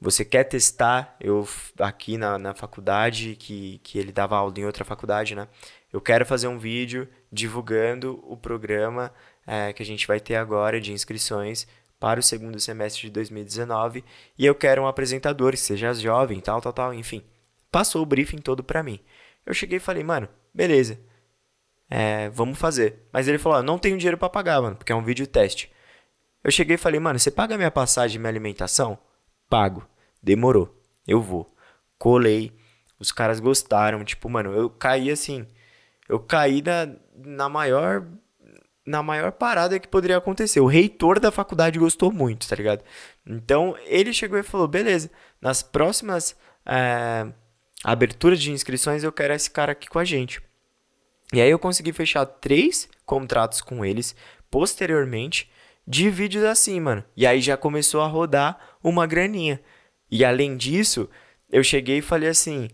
você 0.00 0.24
quer 0.24 0.44
testar, 0.44 1.14
eu 1.20 1.46
aqui 1.78 2.16
na, 2.16 2.38
na 2.38 2.54
faculdade, 2.54 3.36
que, 3.36 3.78
que 3.82 3.98
ele 3.98 4.10
dava 4.10 4.36
aula 4.36 4.54
em 4.56 4.64
outra 4.64 4.84
faculdade, 4.84 5.34
né? 5.34 5.46
Eu 5.92 6.00
quero 6.00 6.24
fazer 6.24 6.48
um 6.48 6.58
vídeo 6.58 7.06
divulgando 7.30 8.22
o 8.26 8.36
programa 8.36 9.12
é, 9.46 9.72
que 9.72 9.82
a 9.82 9.86
gente 9.86 10.06
vai 10.06 10.18
ter 10.18 10.36
agora 10.36 10.80
de 10.80 10.92
inscrições 10.92 11.66
para 11.98 12.18
o 12.18 12.22
segundo 12.22 12.58
semestre 12.58 13.02
de 13.02 13.10
2019 13.10 14.02
e 14.38 14.46
eu 14.46 14.54
quero 14.54 14.82
um 14.82 14.86
apresentador 14.86 15.52
que 15.52 15.58
seja 15.58 15.92
jovem, 15.92 16.40
tal, 16.40 16.60
tal, 16.60 16.72
tal, 16.72 16.94
enfim. 16.94 17.22
Passou 17.70 18.02
o 18.02 18.06
briefing 18.06 18.38
todo 18.38 18.64
para 18.64 18.82
mim. 18.82 19.00
Eu 19.44 19.52
cheguei 19.52 19.76
e 19.76 19.80
falei, 19.80 20.02
mano, 20.02 20.28
beleza, 20.54 20.98
é, 21.90 22.30
vamos 22.30 22.58
fazer. 22.58 23.06
Mas 23.12 23.28
ele 23.28 23.38
falou, 23.38 23.62
não 23.62 23.78
tenho 23.78 23.98
dinheiro 23.98 24.16
para 24.16 24.30
pagar, 24.30 24.62
mano, 24.62 24.76
porque 24.76 24.92
é 24.92 24.94
um 24.94 25.04
vídeo 25.04 25.26
teste. 25.26 25.70
Eu 26.42 26.50
cheguei 26.50 26.76
e 26.76 26.78
falei, 26.78 26.98
mano, 26.98 27.18
você 27.18 27.30
paga 27.30 27.56
minha 27.58 27.70
passagem 27.70 28.16
e 28.16 28.18
minha 28.18 28.30
alimentação? 28.30 28.98
Pago. 29.50 29.84
Demorou. 30.22 30.74
Eu 31.06 31.20
vou. 31.20 31.52
Colei. 31.98 32.52
Os 32.98 33.10
caras 33.10 33.40
gostaram. 33.40 34.04
Tipo, 34.04 34.30
mano, 34.30 34.52
eu 34.52 34.70
caí 34.70 35.10
assim. 35.10 35.46
Eu 36.08 36.20
caí 36.20 36.62
na, 36.62 36.94
na 37.16 37.48
maior. 37.48 38.06
Na 38.86 39.02
maior 39.02 39.32
parada 39.32 39.78
que 39.78 39.86
poderia 39.86 40.16
acontecer. 40.16 40.60
O 40.60 40.66
reitor 40.66 41.20
da 41.20 41.30
faculdade 41.30 41.78
gostou 41.78 42.10
muito, 42.10 42.48
tá 42.48 42.56
ligado? 42.56 42.82
Então 43.26 43.76
ele 43.84 44.12
chegou 44.12 44.38
e 44.38 44.42
falou: 44.42 44.66
beleza, 44.66 45.10
nas 45.40 45.62
próximas 45.62 46.34
é, 46.64 47.26
aberturas 47.84 48.40
de 48.40 48.50
inscrições 48.50 49.04
eu 49.04 49.12
quero 49.12 49.34
esse 49.34 49.50
cara 49.50 49.72
aqui 49.72 49.88
com 49.88 49.98
a 49.98 50.04
gente. 50.04 50.42
E 51.32 51.40
aí 51.40 51.50
eu 51.50 51.58
consegui 51.58 51.92
fechar 51.92 52.24
três 52.24 52.88
contratos 53.04 53.60
com 53.60 53.84
eles 53.84 54.16
posteriormente 54.50 55.48
de 55.90 56.08
vídeos 56.08 56.44
assim, 56.44 56.78
mano. 56.78 57.04
E 57.16 57.26
aí 57.26 57.40
já 57.40 57.56
começou 57.56 58.00
a 58.00 58.06
rodar 58.06 58.78
uma 58.82 59.08
graninha. 59.08 59.60
E 60.08 60.24
além 60.24 60.56
disso, 60.56 61.10
eu 61.50 61.64
cheguei 61.64 61.98
e 61.98 62.02
falei 62.02 62.28
assim: 62.28 62.68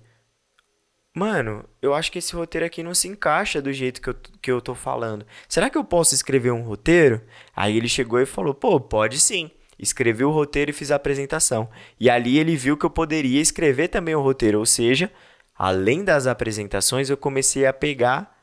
Mano, 1.14 1.64
eu 1.80 1.94
acho 1.94 2.12
que 2.12 2.18
esse 2.18 2.36
roteiro 2.36 2.66
aqui 2.66 2.82
não 2.82 2.94
se 2.94 3.08
encaixa 3.08 3.62
do 3.62 3.72
jeito 3.72 4.02
que 4.02 4.10
eu, 4.10 4.14
que 4.42 4.52
eu 4.52 4.60
tô 4.60 4.74
falando. 4.74 5.26
Será 5.48 5.70
que 5.70 5.78
eu 5.78 5.84
posso 5.84 6.14
escrever 6.14 6.50
um 6.50 6.60
roteiro? 6.60 7.22
Aí 7.54 7.74
ele 7.78 7.88
chegou 7.88 8.20
e 8.20 8.26
falou: 8.26 8.52
Pô, 8.52 8.78
pode 8.78 9.18
sim. 9.18 9.50
Escrevi 9.78 10.22
o 10.22 10.30
roteiro 10.30 10.70
e 10.70 10.74
fiz 10.74 10.90
a 10.90 10.96
apresentação. 10.96 11.70
E 11.98 12.10
ali 12.10 12.38
ele 12.38 12.54
viu 12.54 12.76
que 12.76 12.84
eu 12.84 12.90
poderia 12.90 13.40
escrever 13.40 13.88
também 13.88 14.14
o 14.14 14.20
roteiro. 14.22 14.58
Ou 14.58 14.66
seja, 14.66 15.10
além 15.54 16.04
das 16.04 16.26
apresentações, 16.26 17.08
eu 17.08 17.16
comecei 17.16 17.64
a 17.64 17.72
pegar 17.72 18.36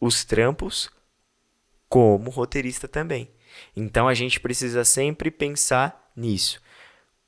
os 0.00 0.24
trampos 0.24 0.90
como 1.88 2.28
roteirista 2.28 2.88
também. 2.88 3.37
Então 3.76 4.08
a 4.08 4.14
gente 4.14 4.40
precisa 4.40 4.84
sempre 4.84 5.30
pensar 5.30 6.10
nisso. 6.16 6.60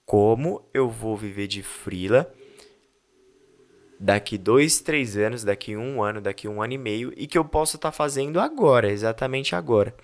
Como 0.05 0.69
eu 0.75 0.89
vou 0.89 1.17
viver 1.17 1.47
de 1.47 1.63
freela 1.63 2.33
daqui 4.01 4.39
dois, 4.39 4.81
três 4.81 5.17
anos, 5.17 5.45
daqui 5.45 5.77
um 5.77 6.03
ano, 6.03 6.23
daqui 6.23 6.49
um 6.49 6.63
ano 6.63 6.73
e 6.73 6.79
meio 6.79 7.13
e 7.17 7.27
que 7.27 7.37
eu 7.37 7.45
posso 7.45 7.77
estar 7.77 7.91
tá 7.91 7.97
fazendo 7.97 8.41
agora, 8.41 8.91
exatamente 8.91 9.55
agora. 9.55 9.95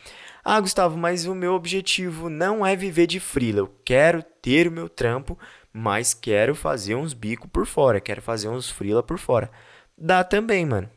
Ah, 0.44 0.60
Gustavo, 0.60 0.96
mas 0.96 1.26
o 1.26 1.34
meu 1.34 1.54
objetivo 1.54 2.28
não 2.28 2.64
é 2.64 2.76
viver 2.76 3.06
de 3.06 3.18
freela. 3.18 3.60
Eu 3.60 3.74
quero 3.84 4.22
ter 4.22 4.68
o 4.68 4.72
meu 4.72 4.88
trampo, 4.88 5.36
mas 5.72 6.14
quero 6.14 6.54
fazer 6.54 6.94
uns 6.94 7.14
bico 7.14 7.48
por 7.48 7.66
fora, 7.66 8.00
quero 8.00 8.22
fazer 8.22 8.48
uns 8.48 8.70
freela 8.70 9.02
por 9.02 9.18
fora. 9.18 9.50
Dá 9.96 10.22
também, 10.22 10.64
mano. 10.66 10.88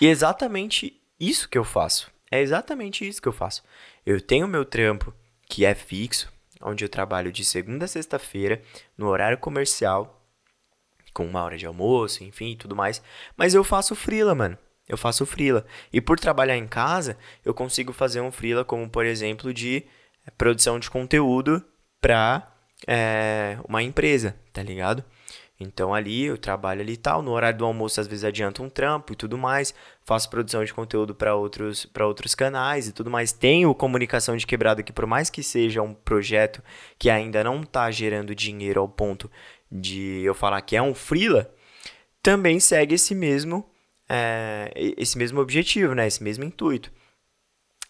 E 0.00 0.06
exatamente 0.06 1.00
isso 1.18 1.48
que 1.48 1.58
eu 1.58 1.64
faço. 1.64 2.10
É 2.30 2.40
exatamente 2.40 3.06
isso 3.06 3.20
que 3.20 3.28
eu 3.28 3.32
faço. 3.32 3.62
Eu 4.06 4.20
tenho 4.20 4.46
meu 4.46 4.64
trampo, 4.64 5.12
que 5.48 5.64
é 5.64 5.74
fixo, 5.74 6.32
onde 6.60 6.84
eu 6.84 6.88
trabalho 6.88 7.32
de 7.32 7.44
segunda 7.44 7.86
a 7.86 7.88
sexta-feira, 7.88 8.62
no 8.96 9.08
horário 9.08 9.38
comercial, 9.38 10.24
com 11.12 11.26
uma 11.26 11.42
hora 11.42 11.58
de 11.58 11.66
almoço, 11.66 12.22
enfim, 12.22 12.56
tudo 12.56 12.76
mais. 12.76 13.02
Mas 13.36 13.54
eu 13.54 13.64
faço 13.64 13.94
freela, 13.94 14.34
mano. 14.34 14.56
Eu 14.88 14.96
faço 14.96 15.24
freela. 15.26 15.66
E 15.92 16.00
por 16.00 16.18
trabalhar 16.18 16.56
em 16.56 16.66
casa, 16.66 17.16
eu 17.44 17.54
consigo 17.54 17.92
fazer 17.92 18.20
um 18.20 18.30
freela 18.30 18.64
como, 18.64 18.88
por 18.88 19.04
exemplo, 19.04 19.52
de 19.52 19.84
produção 20.36 20.78
de 20.78 20.90
conteúdo 20.90 21.64
para 22.00 22.52
é, 22.86 23.58
uma 23.68 23.82
empresa, 23.82 24.36
tá 24.52 24.62
ligado? 24.62 25.04
Então 25.60 25.94
ali 25.94 26.24
eu 26.24 26.38
trabalho 26.38 26.80
ali 26.80 26.94
e 26.94 26.96
tal, 26.96 27.20
no 27.20 27.32
horário 27.32 27.58
do 27.58 27.66
almoço 27.66 28.00
às 28.00 28.06
vezes 28.06 28.24
adianto 28.24 28.62
um 28.62 28.70
trampo 28.70 29.12
e 29.12 29.16
tudo 29.16 29.36
mais, 29.36 29.74
faço 30.02 30.30
produção 30.30 30.64
de 30.64 30.72
conteúdo 30.72 31.14
para 31.14 31.34
outros 31.34 31.84
para 31.84 32.06
outros 32.06 32.34
canais 32.34 32.88
e 32.88 32.92
tudo 32.92 33.10
mais. 33.10 33.30
Tenho 33.30 33.74
comunicação 33.74 34.36
de 34.36 34.46
quebrada 34.46 34.82
que 34.82 34.92
por 34.92 35.04
mais 35.06 35.28
que 35.28 35.42
seja 35.42 35.82
um 35.82 35.92
projeto 35.92 36.62
que 36.98 37.10
ainda 37.10 37.44
não 37.44 37.60
está 37.60 37.90
gerando 37.90 38.34
dinheiro 38.34 38.80
ao 38.80 38.88
ponto 38.88 39.30
de 39.70 40.22
eu 40.24 40.34
falar 40.34 40.62
que 40.62 40.74
é 40.74 40.82
um 40.82 40.94
freela, 40.94 41.52
também 42.22 42.58
segue 42.58 42.94
esse 42.94 43.14
mesmo 43.14 43.68
é, 44.08 44.72
esse 44.74 45.16
mesmo 45.18 45.40
objetivo, 45.40 45.94
né? 45.94 46.06
Esse 46.06 46.22
mesmo 46.22 46.42
intuito. 46.42 46.90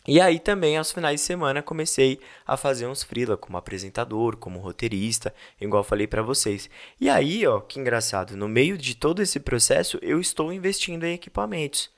E 0.07 0.21
aí 0.21 0.39
também 0.39 0.77
aos 0.77 0.93
finais 0.93 1.21
de 1.21 1.27
semana 1.27 1.63
comecei 1.63 2.19
a 2.47 2.57
fazer 2.57 2.87
uns 2.87 3.03
freela 3.03 3.37
como 3.37 3.59
apresentador, 3.59 4.37
como 4.37 4.59
roteirista, 4.59 5.35
igual 5.61 5.85
falei 5.85 6.07
para 6.07 6.23
vocês. 6.23 6.71
E 7.01 7.09
aí, 7.09 7.47
ó, 7.47 7.61
que 7.61 7.79
engraçado, 7.79 8.37
no 8.37 8.49
meio 8.49 8.79
de 8.79 8.95
todo 8.95 9.21
esse 9.21 9.39
processo 9.39 9.99
eu 10.03 10.21
estou 10.21 10.53
investindo 10.53 11.05
em 11.05 11.15
equipamentos. 11.15 11.91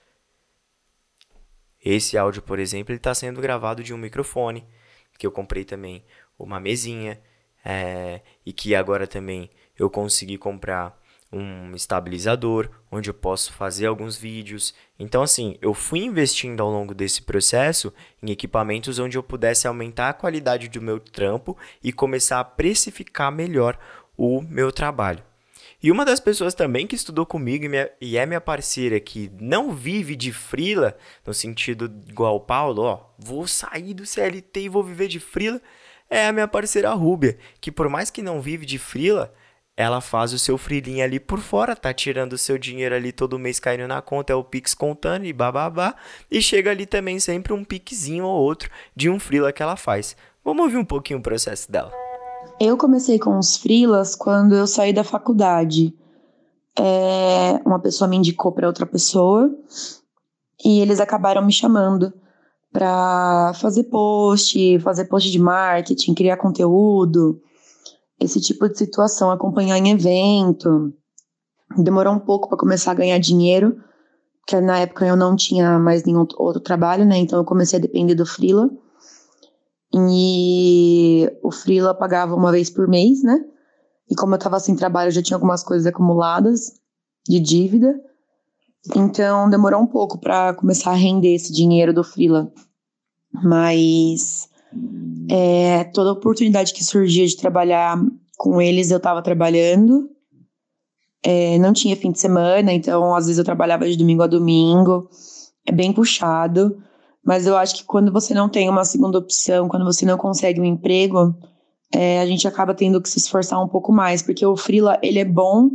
Esse 1.85 2.17
áudio, 2.17 2.43
por 2.43 2.59
exemplo, 2.59 2.93
ele 2.93 2.99
está 2.99 3.15
sendo 3.15 3.41
gravado 3.41 3.83
de 3.83 3.93
um 3.95 3.99
microfone 3.99 4.67
que 5.19 5.27
eu 5.27 5.33
comprei 5.33 5.65
também, 5.65 6.05
uma 6.39 6.59
mesinha 6.59 7.21
é, 7.65 8.21
e 8.45 8.53
que 8.53 8.75
agora 8.75 9.07
também 9.07 9.51
eu 9.79 9.89
consegui 9.89 10.37
comprar 10.37 11.01
um 11.33 11.75
estabilizador, 11.75 12.69
onde 12.91 13.09
eu 13.09 13.15
posso 13.15 13.53
fazer 13.53 13.87
alguns 13.87 14.17
vídeos. 14.17 14.75
Então, 14.99 15.23
assim, 15.23 15.57
eu 15.63 15.73
fui 15.73 16.01
investindo 16.01 16.63
ao 16.63 16.71
longo 16.71 16.95
desse 16.95 17.23
processo 17.23 17.93
em 18.23 18.31
equipamentos 18.31 18.99
onde 18.99 19.17
eu 19.17 19.23
pudesse 19.23 19.67
aumentar 19.67 20.11
a 20.11 20.15
qualidade 20.15 20.69
do 20.69 20.83
meu 20.83 21.01
trampo 21.01 21.57
e 21.83 21.93
começar 21.93 22.39
a 22.39 22.45
precificar 22.45 23.33
melhor 23.33 23.79
o 24.17 24.43
meu 24.43 24.71
trabalho. 24.71 25.25
E 25.83 25.91
uma 25.91 26.05
das 26.05 26.21
pessoas 26.21 26.55
também 26.55 26.87
que 26.87 26.95
estudou 26.95 27.27
comigo 27.27 27.65
e, 27.65 27.69
minha, 27.69 27.91
e 28.01 28.17
é 28.17 28.25
minha 28.25 28.41
parceira, 28.41 29.01
que 29.01 29.33
não 29.41 29.73
vive 29.73 30.15
de 30.15 30.33
frila, 30.33 30.97
no 31.27 31.35
sentido 31.35 31.93
igual 32.09 32.37
o 32.37 32.41
Paulo, 32.41 32.83
ó, 32.83 33.07
vou 33.19 33.49
sair 33.49 33.93
do 33.93 34.07
CLT 34.07 34.61
e 34.61 34.69
vou 34.69 34.85
viver 34.85 35.09
de 35.09 35.19
frila, 35.19 35.61
é 36.09 36.27
a 36.27 36.33
minha 36.33 36.47
parceira 36.47 36.93
Rúbia, 36.93 37.37
que 37.61 37.73
por 37.73 37.89
mais 37.89 38.11
que 38.11 38.23
não 38.23 38.41
vive 38.41 38.65
de 38.65 38.79
frila, 38.79 39.35
ela 39.77 40.01
faz 40.01 40.33
o 40.33 40.39
seu 40.39 40.59
frilinho 40.59 41.03
ali 41.03 41.19
por 41.19 41.41
fora, 41.41 41.75
tá 41.75 41.93
tirando 41.95 42.35
o 42.35 42.39
seu 42.39 42.59
dinheiro 42.59 42.95
ali 42.95 43.11
todo 43.11 43.39
mês 43.39 43.59
caindo 43.59 43.89
na 43.89 44.03
conta, 44.03 44.33
é 44.33 44.37
o 44.37 44.45
Pix 44.45 44.75
contando 44.75 45.25
e 45.25 45.33
bababá. 45.33 45.95
E 46.31 46.43
chega 46.43 46.71
ali 46.71 46.85
também 46.85 47.19
sempre 47.19 47.53
um 47.53 47.65
piquezinho 47.65 48.25
ou 48.25 48.43
outro 48.43 48.71
de 48.95 49.09
um 49.09 49.19
frila 49.19 49.53
que 49.53 49.63
ela 49.63 49.77
faz. 49.77 50.15
Vamos 50.45 50.65
ouvir 50.65 50.77
um 50.77 50.85
pouquinho 50.85 51.21
o 51.21 51.23
processo 51.23 51.71
dela. 51.71 51.91
Eu 52.61 52.77
comecei 52.77 53.19
com 53.19 53.39
os 53.39 53.57
frilas 53.57 54.15
quando 54.15 54.55
eu 54.55 54.67
saí 54.67 54.93
da 54.93 55.05
faculdade. 55.05 55.95
É, 56.79 57.61
uma 57.65 57.79
pessoa 57.79 58.09
me 58.09 58.17
indicou 58.17 58.53
para 58.53 58.67
outra 58.67 58.87
pessoa 58.87 59.51
e 60.65 60.81
eles 60.81 61.01
acabaram 61.01 61.45
me 61.45 61.53
chamando 61.53 62.13
para 62.73 63.53
fazer 63.55 63.85
post, 63.85 64.79
fazer 64.81 65.05
post 65.07 65.31
de 65.31 65.39
marketing, 65.39 66.15
criar 66.15 66.37
conteúdo 66.37 67.41
esse 68.23 68.41
tipo 68.41 68.69
de 68.69 68.79
situação, 68.79 69.31
acompanhar 69.31 69.79
em 69.79 69.91
evento. 69.91 70.93
Demorou 71.77 72.15
um 72.15 72.19
pouco 72.19 72.49
para 72.49 72.59
começar 72.59 72.93
a 72.93 72.95
ganhar 72.95 73.19
dinheiro, 73.19 73.77
porque 74.41 74.61
na 74.61 74.79
época 74.79 75.07
eu 75.07 75.17
não 75.17 75.35
tinha 75.35 75.79
mais 75.79 76.05
nenhum 76.05 76.27
outro 76.37 76.61
trabalho, 76.61 77.05
né? 77.05 77.17
Então 77.19 77.39
eu 77.39 77.45
comecei 77.45 77.79
a 77.79 77.83
depender 77.83 78.15
do 78.15 78.27
Freela. 78.27 78.71
E 79.95 81.31
o 81.43 81.51
Freela 81.51 81.95
pagava 81.95 82.35
uma 82.35 82.51
vez 82.51 82.71
por 82.71 82.89
mês, 82.89 83.23
né? 83.23 83.45
E 84.11 84.15
como 84.15 84.35
eu 84.35 84.39
estava 84.39 84.61
sem 84.61 84.75
trabalho, 84.77 85.09
eu 85.09 85.13
já 85.13 85.23
tinha 85.23 85.37
algumas 85.37 85.63
coisas 85.63 85.87
acumuladas 85.87 86.81
de 87.29 87.41
dívida. 87.41 87.95
Então 88.97 89.49
demorou 89.49 89.81
um 89.81 89.87
pouco 89.87 90.19
para 90.19 90.55
começar 90.55 90.91
a 90.91 90.95
render 90.95 91.35
esse 91.35 91.53
dinheiro 91.53 91.93
do 91.93 92.03
Freela. 92.03 92.53
Mas 93.33 94.49
é, 95.31 95.85
toda 95.85 96.13
oportunidade 96.13 96.73
que 96.73 96.85
surgia 96.85 97.27
de 97.27 97.37
trabalhar 97.37 97.97
com 98.37 98.61
eles, 98.61 98.91
eu 98.91 98.97
estava 98.97 99.23
trabalhando. 99.23 100.11
É, 101.25 101.59
não 101.59 101.73
tinha 101.73 101.97
fim 101.97 102.11
de 102.11 102.19
semana, 102.19 102.73
então 102.73 103.15
às 103.15 103.27
vezes 103.27 103.39
eu 103.39 103.45
trabalhava 103.45 103.89
de 103.89 103.97
domingo 103.97 104.23
a 104.23 104.27
domingo. 104.27 105.09
É 105.67 105.73
bem 105.73 105.93
puxado. 105.93 106.77
Mas 107.25 107.47
eu 107.47 107.57
acho 107.57 107.77
que 107.77 107.85
quando 107.85 108.13
você 108.13 108.35
não 108.35 108.49
tem 108.49 108.69
uma 108.69 108.85
segunda 108.85 109.19
opção, 109.19 109.69
quando 109.69 109.85
você 109.85 110.05
não 110.05 110.19
consegue 110.19 110.61
um 110.61 110.65
emprego, 110.65 111.35
é, 111.95 112.21
a 112.21 112.27
gente 112.27 112.49
acaba 112.49 112.75
tendo 112.75 113.01
que 113.01 113.09
se 113.09 113.19
esforçar 113.19 113.63
um 113.63 113.69
pouco 113.69 113.93
mais, 113.93 114.23
porque 114.23 114.45
o 114.45 114.57
freela, 114.57 114.99
ele 115.03 115.21
é 115.21 115.25
bom, 115.25 115.71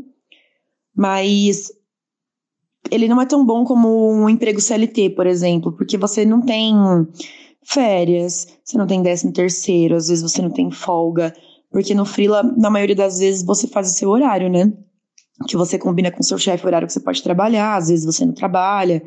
mas 0.94 1.72
ele 2.92 3.08
não 3.08 3.22
é 3.22 3.26
tão 3.26 3.46
bom 3.46 3.64
como 3.64 4.12
um 4.12 4.28
emprego 4.28 4.60
CLT, 4.60 5.12
por 5.12 5.26
exemplo, 5.26 5.72
porque 5.72 5.98
você 5.98 6.26
não 6.26 6.42
tem 6.42 6.74
férias, 7.68 8.48
você 8.64 8.78
não 8.78 8.88
tem 8.88 9.02
décimo 9.02 9.34
terceiro, 9.34 9.96
às 9.96 10.08
vezes 10.08 10.24
você 10.24 10.42
não 10.42 10.50
tem 10.50 10.72
folga, 10.72 11.34
porque 11.70 11.94
no 11.94 12.06
freela, 12.06 12.42
na 12.42 12.70
maioria 12.70 12.96
das 12.96 13.20
vezes, 13.20 13.44
você 13.44 13.68
faz 13.68 13.92
o 13.92 13.94
seu 13.94 14.10
horário, 14.10 14.50
né? 14.50 14.72
Que 15.48 15.58
você 15.58 15.78
combina 15.78 16.10
com 16.10 16.22
o 16.22 16.24
seu 16.24 16.38
chefe 16.38 16.64
o 16.64 16.68
horário 16.68 16.88
que 16.88 16.94
você 16.94 17.02
pode 17.02 17.22
trabalhar, 17.22 17.76
às 17.76 17.90
vezes 17.90 18.06
você 18.06 18.26
não 18.26 18.34
trabalha. 18.34 19.04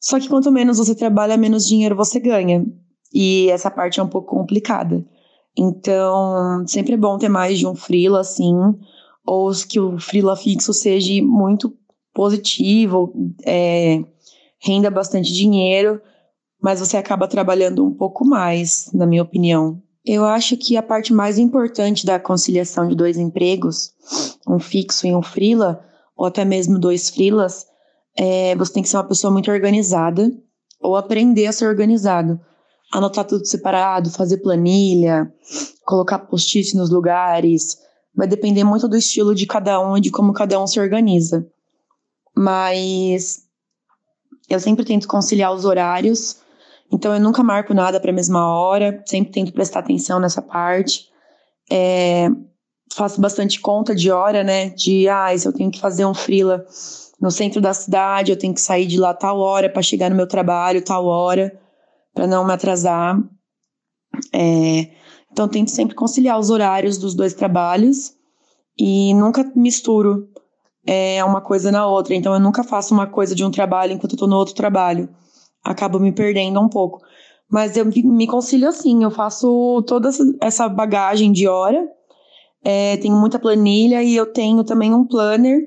Só 0.00 0.20
que 0.20 0.28
quanto 0.28 0.52
menos 0.52 0.78
você 0.78 0.94
trabalha, 0.94 1.36
menos 1.36 1.66
dinheiro 1.66 1.96
você 1.96 2.20
ganha. 2.20 2.64
E 3.12 3.50
essa 3.50 3.70
parte 3.70 3.98
é 3.98 4.02
um 4.02 4.08
pouco 4.08 4.36
complicada. 4.36 5.04
Então, 5.58 6.64
sempre 6.68 6.94
é 6.94 6.96
bom 6.96 7.18
ter 7.18 7.28
mais 7.28 7.58
de 7.58 7.66
um 7.66 7.74
freela, 7.74 8.20
assim, 8.20 8.54
ou 9.26 9.50
que 9.68 9.80
o 9.80 9.98
freela 9.98 10.36
fixo 10.36 10.72
seja 10.72 11.20
muito 11.22 11.76
positivo, 12.14 13.12
é, 13.44 14.02
renda 14.60 14.90
bastante 14.90 15.32
dinheiro, 15.32 16.00
mas 16.60 16.80
você 16.80 16.96
acaba 16.96 17.26
trabalhando 17.26 17.84
um 17.84 17.92
pouco 17.92 18.24
mais, 18.24 18.90
na 18.92 19.06
minha 19.06 19.22
opinião. 19.22 19.80
Eu 20.04 20.24
acho 20.24 20.56
que 20.56 20.76
a 20.76 20.82
parte 20.82 21.12
mais 21.12 21.38
importante 21.38 22.06
da 22.06 22.18
conciliação 22.18 22.88
de 22.88 22.94
dois 22.94 23.16
empregos, 23.16 23.92
um 24.46 24.58
fixo 24.58 25.06
e 25.06 25.14
um 25.14 25.22
freela, 25.22 25.84
ou 26.16 26.26
até 26.26 26.44
mesmo 26.44 26.78
dois 26.78 27.08
freelas, 27.08 27.66
é 28.16 28.54
você 28.56 28.72
tem 28.72 28.82
que 28.82 28.88
ser 28.88 28.96
uma 28.96 29.04
pessoa 29.04 29.32
muito 29.32 29.50
organizada 29.50 30.30
ou 30.80 30.96
aprender 30.96 31.46
a 31.46 31.52
ser 31.52 31.66
organizado. 31.66 32.40
Anotar 32.92 33.24
tudo 33.24 33.46
separado, 33.46 34.10
fazer 34.10 34.38
planilha, 34.38 35.32
colocar 35.84 36.18
post-it 36.18 36.76
nos 36.76 36.90
lugares. 36.90 37.78
Vai 38.14 38.26
depender 38.26 38.64
muito 38.64 38.88
do 38.88 38.96
estilo 38.96 39.34
de 39.34 39.46
cada 39.46 39.80
um 39.80 39.96
e 39.96 40.00
de 40.00 40.10
como 40.10 40.32
cada 40.32 40.60
um 40.60 40.66
se 40.66 40.80
organiza. 40.80 41.46
Mas 42.36 43.44
eu 44.48 44.58
sempre 44.58 44.84
tento 44.84 45.06
conciliar 45.06 45.54
os 45.54 45.64
horários 45.64 46.38
então 46.92 47.14
eu 47.14 47.20
nunca 47.20 47.42
marco 47.42 47.72
nada 47.72 48.00
para 48.00 48.10
a 48.10 48.14
mesma 48.14 48.52
hora, 48.52 49.02
sempre 49.06 49.32
tento 49.32 49.52
prestar 49.52 49.80
atenção 49.80 50.18
nessa 50.18 50.42
parte. 50.42 51.08
É, 51.70 52.28
faço 52.92 53.20
bastante 53.20 53.60
conta 53.60 53.94
de 53.94 54.10
hora, 54.10 54.42
né? 54.42 54.70
De, 54.70 55.08
ah, 55.08 55.36
se 55.36 55.46
eu 55.46 55.52
tenho 55.52 55.70
que 55.70 55.80
fazer 55.80 56.04
um 56.04 56.14
freela 56.14 56.66
no 57.20 57.30
centro 57.30 57.60
da 57.60 57.72
cidade, 57.72 58.32
eu 58.32 58.38
tenho 58.38 58.54
que 58.54 58.60
sair 58.60 58.86
de 58.86 58.98
lá 58.98 59.14
tal 59.14 59.38
hora 59.38 59.68
para 59.68 59.82
chegar 59.82 60.10
no 60.10 60.16
meu 60.16 60.26
trabalho 60.26 60.82
tal 60.82 61.06
hora, 61.06 61.56
para 62.14 62.26
não 62.26 62.44
me 62.44 62.52
atrasar. 62.52 63.18
É, 64.32 64.90
então, 65.30 65.46
tento 65.46 65.70
sempre 65.70 65.94
conciliar 65.94 66.38
os 66.38 66.50
horários 66.50 66.98
dos 66.98 67.14
dois 67.14 67.34
trabalhos 67.34 68.14
e 68.76 69.14
nunca 69.14 69.44
misturo 69.54 70.28
é, 70.84 71.22
uma 71.24 71.40
coisa 71.40 71.70
na 71.70 71.86
outra. 71.86 72.14
Então, 72.14 72.34
eu 72.34 72.40
nunca 72.40 72.64
faço 72.64 72.92
uma 72.92 73.06
coisa 73.06 73.34
de 73.34 73.44
um 73.44 73.50
trabalho 73.50 73.92
enquanto 73.92 74.14
eu 74.14 74.18
tô 74.18 74.26
no 74.26 74.36
outro 74.36 74.54
trabalho. 74.54 75.08
Acabo 75.64 75.98
me 75.98 76.12
perdendo 76.12 76.60
um 76.60 76.68
pouco. 76.68 77.00
Mas 77.48 77.76
eu 77.76 77.84
me 77.84 78.26
concilio 78.26 78.68
assim, 78.68 79.02
eu 79.02 79.10
faço 79.10 79.82
toda 79.86 80.08
essa 80.40 80.68
bagagem 80.68 81.32
de 81.32 81.48
hora, 81.48 81.84
é, 82.62 82.96
tenho 82.98 83.16
muita 83.16 83.40
planilha 83.40 84.02
e 84.02 84.14
eu 84.14 84.26
tenho 84.26 84.62
também 84.62 84.94
um 84.94 85.04
planner, 85.04 85.60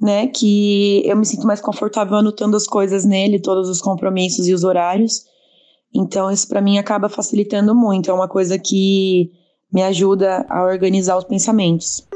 né, 0.00 0.28
que 0.28 1.02
eu 1.04 1.14
me 1.16 1.26
sinto 1.26 1.46
mais 1.46 1.60
confortável 1.60 2.16
anotando 2.16 2.56
as 2.56 2.66
coisas 2.66 3.04
nele, 3.04 3.38
todos 3.38 3.68
os 3.68 3.82
compromissos 3.82 4.48
e 4.48 4.54
os 4.54 4.64
horários. 4.64 5.24
Então, 5.94 6.30
isso 6.30 6.48
para 6.48 6.62
mim 6.62 6.78
acaba 6.78 7.08
facilitando 7.08 7.74
muito, 7.74 8.10
é 8.10 8.14
uma 8.14 8.28
coisa 8.28 8.58
que 8.58 9.30
me 9.70 9.82
ajuda 9.82 10.46
a 10.48 10.64
organizar 10.64 11.18
os 11.18 11.24
pensamentos. 11.24 12.06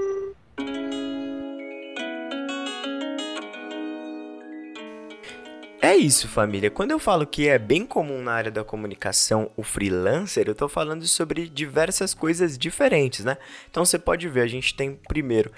É 5.95 5.97
isso, 5.97 6.27
família. 6.27 6.73
Quando 6.73 6.91
eu 6.91 6.99
falo 6.99 7.25
que 7.25 7.47
é 7.47 7.57
bem 7.57 7.87
comum 7.87 8.21
na 8.21 8.33
área 8.33 8.51
da 8.51 8.65
comunicação 8.65 9.49
o 9.57 9.63
freelancer, 9.63 10.49
eu 10.49 10.53
estou 10.53 10.69
falando 10.69 11.07
sobre 11.07 11.49
diversas 11.49 12.13
coisas 12.13 12.59
diferentes, 12.59 13.25
né? 13.25 13.37
Então 13.71 13.85
você 13.85 13.97
pode 13.97 14.29
ver, 14.29 14.41
a 14.41 14.47
gente 14.49 14.75
tem 14.75 14.97
primeiro 15.07 15.53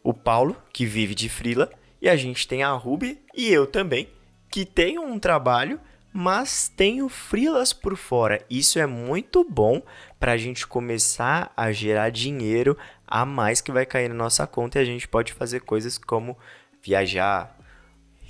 o 0.00 0.14
Paulo, 0.14 0.56
que 0.72 0.86
vive 0.86 1.16
de 1.16 1.28
freela, 1.28 1.68
e 2.00 2.08
a 2.08 2.14
gente 2.14 2.46
tem 2.46 2.62
a 2.62 2.70
Ruby 2.70 3.18
e 3.34 3.48
eu 3.48 3.66
também, 3.66 4.08
que 4.48 4.64
tem 4.64 5.00
um 5.00 5.18
trabalho, 5.18 5.80
mas 6.12 6.68
tenho 6.68 7.08
freelas 7.08 7.72
por 7.72 7.96
fora. 7.96 8.40
Isso 8.48 8.78
é 8.78 8.86
muito 8.86 9.42
bom 9.42 9.82
para 10.20 10.30
a 10.30 10.36
gente 10.36 10.64
começar 10.64 11.52
a 11.56 11.72
gerar 11.72 12.10
dinheiro 12.10 12.78
a 13.04 13.26
mais 13.26 13.60
que 13.60 13.72
vai 13.72 13.84
cair 13.84 14.06
na 14.06 14.14
nossa 14.14 14.46
conta 14.46 14.78
e 14.78 14.82
a 14.82 14.84
gente 14.84 15.08
pode 15.08 15.32
fazer 15.32 15.62
coisas 15.62 15.98
como 15.98 16.38
viajar, 16.80 17.58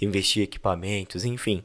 investir 0.05 0.41
em 0.41 0.45
equipamentos, 0.45 1.25
enfim, 1.25 1.63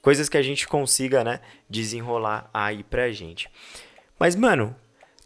coisas 0.00 0.28
que 0.28 0.36
a 0.36 0.42
gente 0.42 0.66
consiga, 0.66 1.24
né, 1.24 1.40
desenrolar 1.68 2.50
aí 2.52 2.82
pra 2.82 3.10
gente. 3.10 3.48
Mas 4.18 4.36
mano, 4.36 4.74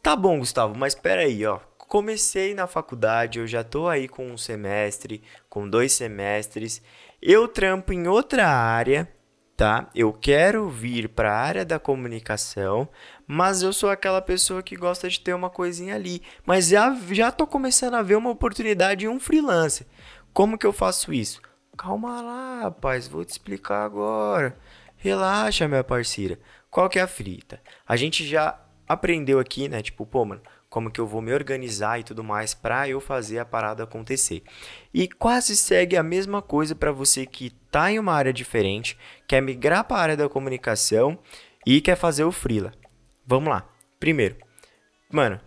tá 0.03 0.15
bom, 0.15 0.39
Gustavo, 0.39 0.77
mas 0.77 0.95
espera 0.95 1.23
aí, 1.23 1.45
ó. 1.45 1.59
Comecei 1.79 2.53
na 2.53 2.67
faculdade, 2.67 3.39
eu 3.39 3.47
já 3.47 3.63
tô 3.63 3.87
aí 3.87 4.09
com 4.09 4.27
um 4.29 4.37
semestre, 4.37 5.23
com 5.49 5.69
dois 5.69 5.93
semestres. 5.93 6.83
Eu 7.23 7.47
trampo 7.47 7.93
em 7.93 8.09
outra 8.09 8.49
área, 8.49 9.09
tá? 9.57 9.89
Eu 9.95 10.13
quero 10.13 10.69
vir 10.69 11.09
para 11.09 11.33
a 11.33 11.41
área 11.41 11.65
da 11.65 11.79
comunicação, 11.79 12.89
mas 13.27 13.63
eu 13.63 13.73
sou 13.73 13.89
aquela 13.89 14.21
pessoa 14.21 14.63
que 14.63 14.75
gosta 14.75 15.09
de 15.09 15.21
ter 15.21 15.33
uma 15.33 15.49
coisinha 15.49 15.95
ali. 15.95 16.23
Mas 16.45 16.69
já, 16.69 16.93
já 17.11 17.31
tô 17.31 17.47
começando 17.47 17.95
a 17.95 18.03
ver 18.03 18.17
uma 18.17 18.31
oportunidade 18.31 19.07
em 19.07 19.09
um 19.09 19.21
freelancer. 19.21 19.87
Como 20.33 20.59
que 20.59 20.67
eu 20.67 20.73
faço 20.73 21.13
isso? 21.13 21.41
Calma 21.77 22.23
lá, 22.23 22.61
rapaz, 22.63 23.07
vou 23.07 23.25
te 23.25 23.31
explicar 23.31 23.85
agora. 23.85 24.59
Relaxa, 24.97 25.69
minha 25.69 25.85
parceira. 25.85 26.39
Qual 26.71 26.89
que 26.89 26.99
é 26.99 27.03
a 27.03 27.07
frita? 27.07 27.61
A 27.87 27.97
gente 27.97 28.27
já 28.27 28.59
aprendeu 28.89 29.39
aqui, 29.39 29.69
né? 29.69 29.83
Tipo, 29.83 30.07
pô, 30.07 30.25
mano, 30.25 30.41
como 30.71 30.91
que 30.91 31.01
eu 31.01 31.07
vou 31.07 31.21
me 31.21 31.33
organizar 31.35 32.01
e 32.01 32.05
tudo 32.05 32.25
mais 32.25 32.55
para 32.55 32.89
eu 32.89 33.01
fazer 33.01 33.39
a 33.39 33.45
parada 33.45 33.85
acontecer. 33.85 34.43
E 34.93 35.07
quase 35.07 35.55
segue 35.57 35.97
a 35.97 36.03
mesma 36.03 36.41
coisa 36.41 36.75
para 36.75 36.93
você 36.93 37.27
que 37.27 37.51
tá 37.71 37.91
em 37.91 37.99
uma 37.99 38.15
área 38.15 38.33
diferente, 38.33 38.99
quer 39.29 39.43
migrar 39.43 39.85
para 39.85 39.97
a 39.97 40.01
área 40.01 40.17
da 40.17 40.29
comunicação 40.29 41.19
e 41.67 41.81
quer 41.81 41.97
fazer 41.97 42.25
o 42.25 42.33
freela. 42.33 42.73
Vamos 43.27 43.51
lá. 43.51 43.69
Primeiro, 44.01 44.37
mano, 45.13 45.41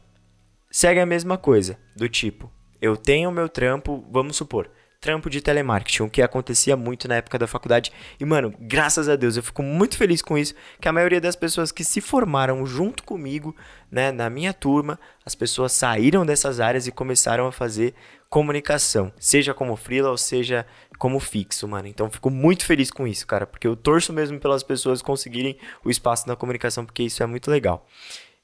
segue 0.70 1.00
a 1.00 1.06
mesma 1.06 1.38
coisa, 1.38 1.78
do 1.96 2.08
tipo, 2.08 2.52
eu 2.82 2.96
tenho 2.96 3.30
o 3.30 3.34
meu 3.34 3.50
trampo, 3.50 4.06
vamos 4.12 4.36
supor, 4.36 4.70
trampo 5.00 5.30
de 5.30 5.42
telemarketing, 5.42 6.04
o 6.04 6.10
que 6.10 6.22
acontecia 6.22 6.76
muito 6.76 7.08
na 7.08 7.16
época 7.16 7.40
da 7.40 7.48
faculdade. 7.48 7.92
E, 8.20 8.26
mano, 8.26 8.54
graças 8.60 9.08
a 9.08 9.16
Deus, 9.16 9.38
eu 9.38 9.44
fico 9.44 9.64
muito 9.64 9.98
feliz 9.98 10.22
com 10.22 10.38
isso, 10.38 10.54
que 10.80 10.88
a 10.88 10.94
maioria 10.94 11.22
das 11.22 11.36
pessoas 11.36 11.72
que 11.72 11.84
se 11.84 12.02
formaram 12.02 12.66
junto 12.66 13.04
comigo, 13.04 13.56
né, 13.90 14.12
na 14.12 14.30
minha 14.30 14.54
turma, 14.54 15.00
as 15.26 15.36
pessoas 15.36 15.72
saíram 15.72 16.26
dessas 16.26 16.60
áreas 16.60 16.86
e 16.86 16.92
começaram 16.92 17.48
a 17.48 17.52
fazer 17.52 17.94
comunicação, 18.30 19.12
seja 19.18 19.54
como 19.54 19.76
freela 19.76 20.12
ou 20.12 20.18
seja 20.18 20.66
como 20.98 21.20
fixo, 21.20 21.68
mano. 21.68 21.88
Então, 21.88 22.10
fico 22.12 22.30
muito 22.30 22.66
feliz 22.66 22.92
com 22.92 23.08
isso, 23.08 23.26
cara, 23.26 23.48
porque 23.48 23.68
eu 23.68 23.76
torço 23.76 24.12
mesmo 24.12 24.40
pelas 24.40 24.64
pessoas 24.64 25.02
conseguirem 25.02 25.58
o 25.84 25.90
espaço 25.90 26.28
na 26.28 26.36
comunicação, 26.36 26.86
porque 26.86 27.04
isso 27.04 27.24
é 27.24 27.26
muito 27.26 27.50
legal. 27.50 27.88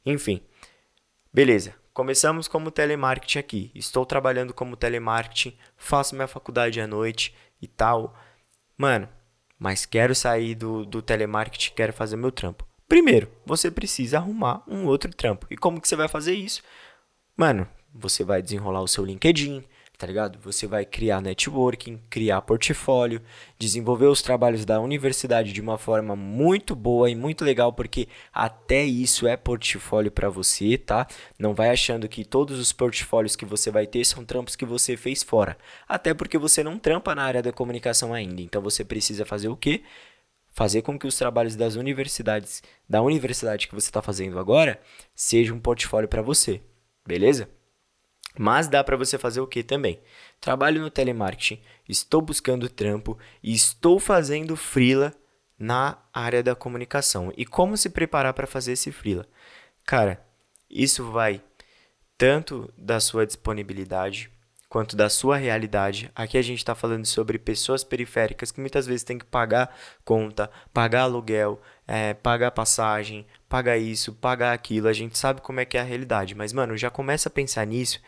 Enfim, 0.06 0.42
beleza. 1.34 1.85
Começamos 1.96 2.50
como 2.50 2.72
telemarketing 2.72 3.40
aqui. 3.40 3.72
Estou 3.74 4.06
trabalhando 4.06 4.54
como 4.54 4.76
telemarketing, 4.76 5.58
faço 5.78 6.14
minha 6.14 6.28
faculdade 6.28 6.82
à 6.82 6.86
noite 6.86 7.34
e 7.62 7.70
tal. 7.70 8.14
Mano, 8.78 9.08
mas 9.58 9.86
quero 9.86 10.14
sair 10.14 10.56
do, 10.56 10.86
do 10.86 11.02
telemarketing, 11.02 11.72
quero 11.74 11.94
fazer 11.94 12.18
meu 12.18 12.34
trampo. 12.34 12.68
Primeiro, 12.86 13.32
você 13.46 13.72
precisa 13.72 14.18
arrumar 14.18 14.62
um 14.68 14.86
outro 14.88 15.10
trampo. 15.10 15.48
E 15.50 15.56
como 15.56 15.80
que 15.80 15.88
você 15.88 15.96
vai 15.96 16.10
fazer 16.10 16.34
isso? 16.34 16.62
Mano, 17.34 17.66
você 17.94 18.26
vai 18.26 18.42
desenrolar 18.42 18.82
o 18.82 18.90
seu 18.90 19.06
LinkedIn, 19.06 19.64
tá 19.98 20.06
ligado? 20.06 20.40
Você 20.40 20.68
vai 20.68 20.86
criar 20.86 21.22
networking, 21.22 22.00
criar 22.10 22.42
portfólio, 22.42 23.22
desenvolver 23.58 24.08
os 24.08 24.22
trabalhos 24.22 24.66
da 24.66 24.80
universidade 24.80 25.54
de 25.54 25.62
uma 25.62 25.78
forma 25.78 26.16
muito 26.16 26.76
boa 26.76 27.10
e 27.10 27.16
muito 27.16 27.44
legal, 27.46 27.74
porque 27.74 28.08
até 28.34 28.84
isso 28.84 29.28
é 29.28 29.38
portfólio 29.38 30.12
para 30.12 30.30
você, 30.30 30.78
tá? 30.78 31.08
Não 31.40 31.54
vai 31.54 31.70
achando 31.70 32.08
que 32.08 32.26
todos 32.26 32.60
os 32.60 32.74
portfólios 32.74 33.36
que 33.36 33.46
você 33.46 33.72
vai 33.72 33.88
ter 33.88 34.06
são 34.06 34.26
trampos 34.26 34.56
que 34.56 34.66
você 34.66 34.98
fez 34.98 35.24
fora. 35.24 35.58
Até 35.88 36.14
porque 36.14 36.38
você 36.38 36.64
não 36.64 36.78
trampa 36.78 37.16
na 37.16 37.24
área 37.24 37.42
da 37.42 37.52
comunicação 37.52 38.14
ainda. 38.14 38.42
Então 38.42 38.62
você 38.62 38.84
precisa 38.84 39.26
fazer 39.26 39.48
o 39.48 39.56
quê? 39.56 39.84
Fazer 40.50 40.82
com 40.82 40.98
que 40.98 41.08
os 41.08 41.18
trabalhos 41.18 41.56
das 41.56 41.76
universidades, 41.76 42.64
da 42.88 43.02
universidade 43.02 43.68
que 43.68 43.76
você 43.76 43.90
está 43.90 44.02
fazendo 44.02 44.40
agora, 44.40 44.80
seja 45.14 45.54
um 45.54 45.60
portfólio 45.60 46.08
para 46.08 46.22
você. 46.22 46.62
Beleza? 47.06 47.50
Mas 48.38 48.68
dá 48.68 48.84
para 48.84 48.98
você 48.98 49.18
fazer 49.18 49.40
o 49.40 49.48
que 49.48 49.64
também? 49.64 50.00
Trabalho 50.42 50.82
no 50.82 50.90
telemarketing, 50.90 51.62
estou 51.88 52.22
buscando 52.22 52.70
trampo 52.70 53.18
e 53.42 53.54
estou 53.54 54.00
fazendo 54.00 54.56
freela 54.56 55.14
na 55.58 55.98
área 56.14 56.44
da 56.44 56.56
comunicação. 56.56 57.32
E 57.38 57.46
como 57.46 57.78
se 57.78 57.90
preparar 57.90 58.34
para 58.34 58.48
fazer 58.48 58.74
esse 58.74 58.92
freela? 58.92 59.26
Cara, 59.86 60.26
isso 60.70 61.10
vai 61.12 61.42
tanto 62.18 62.72
da 62.78 63.00
sua 63.00 63.26
disponibilidade 63.26 64.30
quanto 64.76 64.94
da 64.94 65.10
sua 65.10 65.38
realidade. 65.38 66.12
Aqui 66.14 66.38
a 66.38 66.42
gente 66.42 66.58
está 66.58 66.76
falando 66.76 67.06
sobre 67.06 67.40
pessoas 67.40 67.82
periféricas 67.82 68.52
que 68.52 68.60
muitas 68.60 68.86
vezes 68.86 69.06
têm 69.06 69.18
que 69.18 69.24
pagar 69.24 69.74
conta, 70.04 70.52
pagar 70.74 71.04
aluguel, 71.04 71.62
é, 71.88 72.14
pagar 72.14 72.52
passagem, 72.52 73.26
pagar 73.48 73.78
isso, 73.78 74.12
pagar 74.16 74.52
aquilo. 74.52 74.90
A 74.90 74.92
gente 74.92 75.18
sabe 75.18 75.40
como 75.40 75.62
é 75.62 75.66
que 75.66 75.78
é 75.78 75.80
a 75.80 75.84
realidade, 75.86 76.36
mas 76.36 76.52
mano, 76.52 76.76
já 76.76 76.90
começa 76.90 77.30
a 77.30 77.32
pensar 77.32 77.66
nisso, 77.66 78.02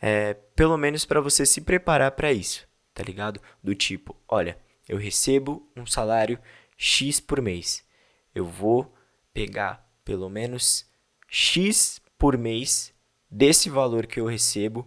é, 0.00 0.34
pelo 0.56 0.76
menos 0.76 1.04
para 1.04 1.20
você 1.20 1.46
se 1.46 1.60
preparar 1.60 2.10
para 2.10 2.32
isso, 2.32 2.66
tá 2.92 3.04
ligado? 3.04 3.40
Do 3.62 3.72
tipo, 3.72 4.16
olha, 4.26 4.58
eu 4.88 4.98
recebo 4.98 5.70
um 5.76 5.86
salário 5.86 6.36
X 6.76 7.20
por 7.20 7.40
mês, 7.40 7.86
eu 8.34 8.44
vou 8.44 8.92
pegar 9.32 9.88
pelo 10.04 10.28
menos 10.28 10.84
X 11.28 12.02
por 12.18 12.36
mês 12.36 12.92
desse 13.30 13.70
valor 13.70 14.04
que 14.04 14.18
eu 14.18 14.26
recebo 14.26 14.84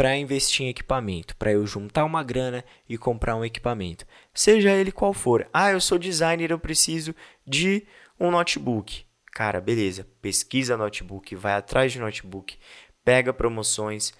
para 0.00 0.16
investir 0.16 0.64
em 0.64 0.70
equipamento, 0.70 1.36
para 1.36 1.52
eu 1.52 1.66
juntar 1.66 2.06
uma 2.06 2.22
grana 2.22 2.64
e 2.88 2.96
comprar 2.96 3.36
um 3.36 3.44
equipamento, 3.44 4.06
seja 4.32 4.72
ele 4.72 4.90
qual 4.90 5.12
for. 5.12 5.46
Ah, 5.52 5.72
eu 5.72 5.78
sou 5.78 5.98
designer, 5.98 6.50
eu 6.50 6.58
preciso 6.58 7.14
de 7.46 7.86
um 8.18 8.30
notebook. 8.30 9.04
Cara, 9.30 9.60
beleza, 9.60 10.08
pesquisa 10.22 10.74
notebook, 10.74 11.36
vai 11.36 11.52
atrás 11.52 11.92
de 11.92 12.00
notebook, 12.00 12.56
pega 13.04 13.30
promoções, 13.30 14.14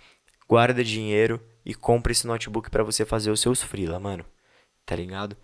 guarda 0.47 0.85
dinheiro 0.85 1.43
e 1.65 1.75
compra 1.75 2.13
esse 2.13 2.27
notebook 2.27 2.69
para 2.69 2.85
você 2.85 3.07
fazer 3.07 3.31
os 3.31 3.41
seus 3.41 3.63
freela, 3.63 3.99
mano. 3.99 4.27
Tá 4.85 4.95
ligado? 4.95 5.35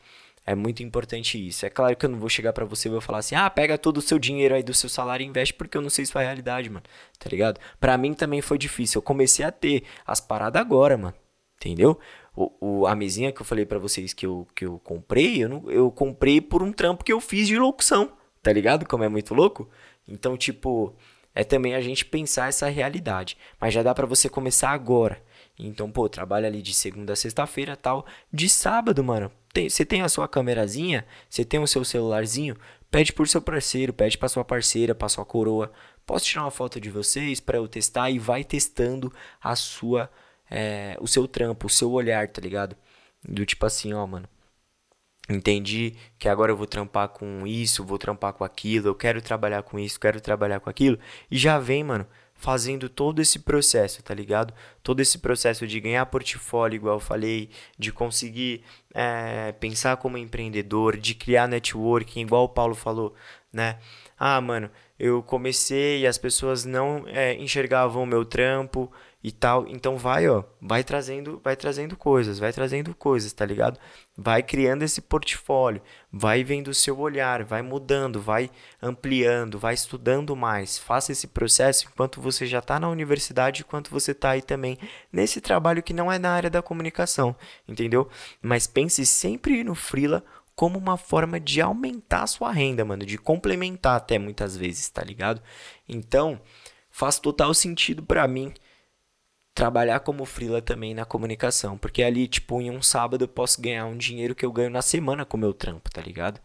É 0.47 0.55
muito 0.55 0.81
importante 0.83 1.45
isso. 1.45 1.67
É 1.67 1.71
claro 1.71 1.97
que 1.97 2.07
eu 2.07 2.11
não 2.11 2.21
vou 2.21 2.29
chegar 2.29 2.53
para 2.53 2.65
você 2.65 2.89
e 2.89 2.93
vou 2.93 3.01
falar 3.01 3.19
assim: 3.19 3.35
"Ah, 3.35 3.51
pega 3.51 3.77
todo 3.77 3.99
o 3.99 4.03
seu 4.03 4.19
dinheiro 4.19 4.55
aí 4.55 4.63
do 4.63 4.73
seu 4.73 4.89
salário 4.89 5.25
e 5.25 5.27
investe", 5.27 5.53
porque 5.53 5.77
eu 5.77 5.83
não 5.83 5.91
sei 5.91 6.07
se 6.07 6.17
é 6.17 6.21
a 6.21 6.25
realidade, 6.25 6.71
mano. 6.71 6.85
Tá 7.19 7.29
ligado? 7.29 7.61
Para 7.81 7.99
mim 7.99 8.15
também 8.15 8.41
foi 8.41 8.57
difícil. 8.57 8.99
Eu 9.01 9.03
comecei 9.03 9.45
a 9.45 9.51
ter 9.51 9.83
as 10.07 10.21
paradas 10.21 10.61
agora, 10.61 10.97
mano. 10.97 11.15
Entendeu? 11.57 11.99
O, 12.35 12.53
o, 12.61 12.87
a 12.87 12.95
mesinha 12.95 13.33
que 13.33 13.41
eu 13.41 13.47
falei 13.47 13.67
para 13.67 13.79
vocês 13.79 14.13
que 14.13 14.27
eu, 14.27 14.47
que 14.55 14.67
eu 14.67 14.79
comprei, 14.79 15.43
eu, 15.43 15.49
não, 15.49 15.71
eu 15.71 15.91
comprei 15.91 16.41
por 16.41 16.63
um 16.63 16.71
trampo 16.73 17.03
que 17.03 17.13
eu 17.13 17.21
fiz 17.21 17.49
de 17.49 17.59
locução, 17.59 18.13
tá 18.43 18.53
ligado? 18.53 18.87
Como 18.87 19.03
é 19.03 19.09
muito 19.09 19.35
louco. 19.35 19.69
Então, 20.07 20.37
tipo, 20.37 20.95
é 21.35 21.43
também 21.45 21.75
a 21.75 21.81
gente 21.81 22.05
pensar 22.05 22.49
essa 22.49 22.69
realidade. 22.69 23.37
Mas 23.61 23.75
já 23.75 23.83
dá 23.83 23.95
para 23.95 24.07
você 24.07 24.29
começar 24.29 24.71
agora. 24.71 25.21
Então, 25.59 25.91
pô, 25.91 26.09
trabalha 26.09 26.47
ali 26.47 26.61
de 26.61 26.75
segunda 26.75 27.15
a 27.15 27.17
sexta-feira 27.17 27.77
tal. 27.77 28.07
De 28.33 28.49
sábado, 28.49 29.03
mano, 29.03 29.31
tem, 29.53 29.69
você 29.69 29.85
tem 29.85 30.03
a 30.03 30.09
sua 30.09 30.29
câmerazinha, 30.29 31.07
você 31.29 31.45
tem 31.45 31.61
o 31.61 31.67
seu 31.67 31.85
celularzinho, 31.85 32.57
pede 32.91 33.13
por 33.13 33.27
seu 33.27 33.41
parceiro, 33.41 33.93
pede 33.93 34.19
para 34.19 34.29
sua 34.29 34.45
parceira, 34.45 34.95
para 34.95 35.09
sua 35.09 35.25
coroa. 35.25 35.73
Posso 36.05 36.27
tirar 36.27 36.43
uma 36.43 36.51
foto 36.51 36.81
de 36.81 36.91
vocês 36.91 37.41
para 37.41 37.57
eu 37.59 37.67
testar 37.67 38.11
e 38.11 38.19
vai 38.19 38.45
testando 38.45 39.13
a 39.43 39.57
sua, 39.57 40.11
é, 40.51 40.97
o 41.01 41.09
seu 41.09 41.27
trampo, 41.27 41.67
o 41.67 41.71
seu 41.71 41.91
olhar, 41.91 42.29
tá 42.29 42.41
ligado? 42.41 42.77
Do 43.27 43.45
tipo 43.47 43.65
assim, 43.67 43.93
ó, 43.95 44.07
mano. 44.07 44.29
Entendi 45.29 45.97
que 46.19 46.29
agora 46.29 46.53
eu 46.53 46.57
vou 46.57 46.67
trampar 46.67 47.09
com 47.09 47.45
isso, 47.47 47.85
vou 47.85 47.99
trampar 47.99 48.33
com 48.33 48.45
aquilo, 48.45 48.89
eu 48.89 48.95
quero 48.95 49.21
trabalhar 49.21 49.63
com 49.65 49.77
isso, 49.77 49.99
quero 49.99 50.21
trabalhar 50.21 50.61
com 50.61 50.71
aquilo. 50.71 50.99
E 51.29 51.37
já 51.37 51.59
vem, 51.59 51.83
mano, 51.83 52.07
fazendo 52.37 52.89
todo 52.89 53.21
esse 53.21 53.39
processo, 53.39 54.03
tá 54.03 54.15
ligado? 54.15 54.53
Todo 54.83 55.01
esse 55.01 55.19
processo 55.19 55.67
de 55.67 55.81
ganhar 55.81 56.07
portfólio, 56.07 56.77
igual 56.77 56.97
eu 56.97 57.01
falei, 57.01 57.51
de 57.79 57.93
conseguir 57.93 58.63
é, 58.95 59.53
pensar 59.53 59.97
como 59.97 60.19
empreendedor, 60.19 60.97
de 60.97 61.15
criar 61.15 61.49
networking, 61.49 62.21
igual 62.21 62.45
o 62.45 62.49
Paulo 62.49 62.75
falou, 62.75 63.15
né? 63.53 63.79
Ah, 64.19 64.41
mano, 64.41 64.71
eu 64.99 65.23
comecei 65.23 66.01
e 66.01 66.07
as 66.07 66.19
pessoas 66.19 66.65
não 66.65 67.05
é, 67.07 67.35
enxergavam 67.35 68.03
o 68.03 68.07
meu 68.07 68.25
trampo, 68.25 68.91
e 69.27 69.33
tal. 69.33 69.67
Então 69.67 69.97
vai, 69.97 70.29
ó, 70.29 70.45
vai 70.63 70.85
trazendo, 70.85 71.41
vai 71.43 71.57
trazendo 71.57 71.97
coisas, 71.97 72.39
vai 72.39 72.53
trazendo 72.53 72.95
coisas, 72.95 73.33
tá 73.33 73.45
ligado? 73.45 73.77
Vai 74.19 74.43
criando 74.43 74.83
esse 74.83 75.03
portfólio, 75.03 75.83
vai 76.11 76.43
vendo 76.43 76.69
o 76.69 76.75
seu 76.75 76.99
olhar, 76.99 77.45
vai 77.45 77.61
mudando, 77.61 78.19
vai 78.19 78.51
ampliando, 78.81 79.59
vai 79.59 79.75
estudando 79.75 80.35
mais. 80.35 80.79
Faça 80.79 81.13
esse 81.13 81.27
processo 81.27 81.87
enquanto 81.87 82.21
você 82.21 82.47
já 82.47 82.61
está 82.61 82.81
na 82.81 82.89
universidade, 82.89 83.61
enquanto 83.61 83.91
você 83.91 84.13
está 84.13 84.31
aí 84.31 84.41
também 84.41 84.79
nesse 85.13 85.39
trabalho 85.41 85.83
que 85.83 85.93
não 85.93 86.11
é 86.11 86.19
na 86.19 86.31
área 86.31 86.49
da 86.49 86.63
comunicação, 86.63 87.37
entendeu? 87.69 88.09
Mas 88.41 88.67
pense 88.67 89.05
sempre 89.05 89.63
no 89.63 89.75
freela 89.75 90.25
como 90.55 90.79
uma 90.79 90.97
forma 90.97 91.39
de 91.39 91.61
aumentar 91.61 92.23
a 92.23 92.27
sua 92.27 92.51
renda, 92.51 92.83
mano, 92.83 93.05
de 93.05 93.19
complementar 93.19 93.99
até 93.99 94.19
muitas 94.19 94.57
vezes, 94.57 94.89
tá 94.89 95.05
ligado? 95.05 95.43
Então, 95.87 96.41
faz 96.91 97.19
total 97.19 97.53
sentido 97.53 98.03
para 98.03 98.27
mim 98.27 98.55
trabalhar 99.57 100.01
como 100.01 100.27
freela 100.27 100.61
também 100.61 100.93
na 100.93 101.07
comunicação, 101.07 101.79
porque 101.79 102.03
ali, 102.03 102.29
tipo, 102.29 102.61
em 102.61 102.71
um 102.71 102.83
sábado 102.83 103.25
eu 103.25 103.29
posso 103.29 103.61
ganhar 103.61 103.87
um 103.87 103.97
dinheiro 103.97 104.35
que 104.35 104.45
eu 104.45 104.53
ganho 104.53 104.69
na 104.69 104.83
semana 104.83 105.25
com 105.25 105.39
o 105.39 105.41
meu 105.41 105.55
trampo, 105.55 105.91
tá 105.91 106.03
ligado? 106.03 106.39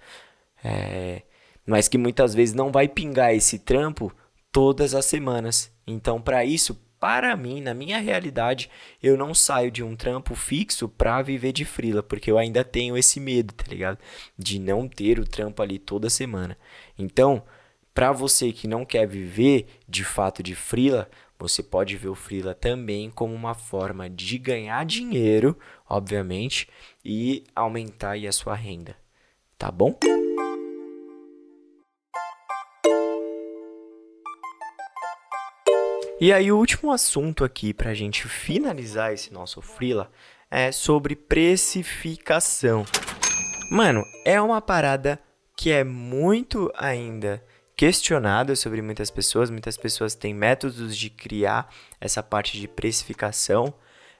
É... 0.63 1.21
Mas 1.67 1.89
que 1.89 1.97
muitas 1.97 2.33
vezes 2.33 2.55
não 2.55 2.71
vai 2.71 2.87
pingar 2.87 3.35
esse 3.35 3.59
trampo 3.59 4.13
todas 4.49 4.95
as 4.95 5.05
semanas. 5.05 5.69
Então, 5.85 6.21
para 6.21 6.45
isso, 6.45 6.73
para 7.01 7.35
mim, 7.35 7.59
na 7.59 7.73
minha 7.73 7.99
realidade, 7.99 8.69
eu 9.03 9.17
não 9.17 9.33
saio 9.33 9.69
de 9.69 9.83
um 9.83 9.93
trampo 9.93 10.33
fixo 10.33 10.87
para 10.87 11.21
viver 11.21 11.51
de 11.51 11.65
frila, 11.65 12.01
porque 12.01 12.31
eu 12.31 12.37
ainda 12.37 12.63
tenho 12.63 12.97
esse 12.97 13.19
medo, 13.19 13.53
tá 13.53 13.65
ligado? 13.67 13.97
De 14.37 14.57
não 14.57 14.87
ter 14.87 15.19
o 15.19 15.27
trampo 15.27 15.61
ali 15.61 15.77
toda 15.77 16.09
semana. 16.09 16.57
Então, 16.97 17.43
para 17.93 18.13
você 18.13 18.53
que 18.53 18.69
não 18.69 18.85
quer 18.85 19.05
viver 19.05 19.67
de 19.87 20.05
fato 20.05 20.41
de 20.41 20.55
frila, 20.55 21.09
você 21.41 21.63
pode 21.63 21.97
ver 21.97 22.09
o 22.09 22.13
freela 22.13 22.53
também 22.53 23.09
como 23.09 23.33
uma 23.33 23.55
forma 23.55 24.07
de 24.07 24.37
ganhar 24.37 24.85
dinheiro, 24.85 25.57
obviamente, 25.89 26.69
e 27.03 27.43
aumentar 27.55 28.15
a 28.15 28.31
sua 28.31 28.53
renda. 28.53 28.95
Tá 29.57 29.71
bom? 29.71 29.97
E 36.19 36.31
aí 36.31 36.51
o 36.51 36.57
último 36.57 36.91
assunto 36.91 37.43
aqui 37.43 37.73
para 37.73 37.89
a 37.89 37.95
gente 37.95 38.27
finalizar 38.27 39.11
esse 39.11 39.33
nosso 39.33 39.63
freela 39.63 40.11
é 40.51 40.71
sobre 40.71 41.15
precificação. 41.15 42.85
Mano, 43.71 44.03
é 44.23 44.39
uma 44.39 44.61
parada 44.61 45.19
que 45.57 45.71
é 45.71 45.83
muito 45.83 46.71
ainda 46.75 47.43
questionado 47.81 48.55
sobre 48.55 48.79
muitas 48.79 49.09
pessoas. 49.09 49.49
Muitas 49.49 49.75
pessoas 49.75 50.13
têm 50.13 50.35
métodos 50.35 50.95
de 50.95 51.09
criar 51.09 51.67
essa 51.99 52.21
parte 52.21 52.59
de 52.59 52.67
precificação. 52.67 53.73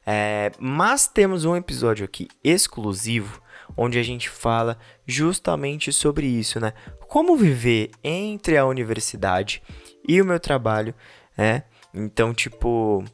É, 0.03 0.51
mas 0.57 1.05
temos 1.05 1.45
um 1.45 1.55
episódio 1.55 2.03
aqui 2.03 2.27
exclusivo 2.43 3.39
onde 3.77 3.99
a 3.99 4.03
gente 4.03 4.31
fala 4.31 4.79
justamente 5.05 5.93
sobre 5.93 6.25
isso, 6.25 6.59
né? 6.59 6.73
Como 7.07 7.37
viver 7.37 7.91
entre 8.03 8.57
a 8.57 8.65
universidade 8.65 9.61
e 10.07 10.19
o 10.19 10.25
meu 10.25 10.39
trabalho, 10.39 10.95
né? 11.37 11.65
Então, 11.93 12.33
tipo, 12.33 13.05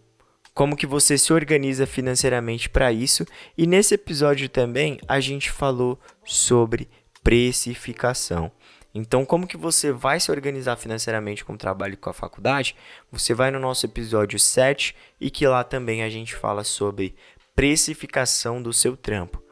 como 0.53 0.77
que 0.77 0.87
você 0.87 1.17
se 1.17 1.33
organiza 1.33 1.85
financeiramente 1.85 2.69
para 2.69 2.89
isso? 2.89 3.25
E 3.57 3.67
nesse 3.67 3.95
episódio 3.95 4.47
também 4.47 4.97
a 5.09 5.19
gente 5.19 5.51
falou 5.51 5.99
sobre 6.23 6.87
precificação. 7.21 8.49
Então, 8.93 9.25
como 9.25 9.47
que 9.47 9.57
você 9.57 9.91
vai 9.91 10.19
se 10.19 10.31
organizar 10.31 10.75
financeiramente 10.75 11.45
com 11.45 11.53
o 11.53 11.57
trabalho 11.57 11.93
e 11.93 11.97
com 11.97 12.09
a 12.09 12.13
faculdade? 12.13 12.75
Você 13.11 13.33
vai 13.33 13.51
no 13.51 13.59
nosso 13.59 13.85
episódio 13.85 14.39
7 14.39 14.95
e 15.19 15.29
que 15.29 15.45
lá 15.45 15.63
também 15.63 16.03
a 16.03 16.09
gente 16.09 16.35
fala 16.35 16.63
sobre 16.63 17.15
precificação 17.55 18.61
do 18.61 18.73
seu 18.73 18.95
trampo. 18.95 19.43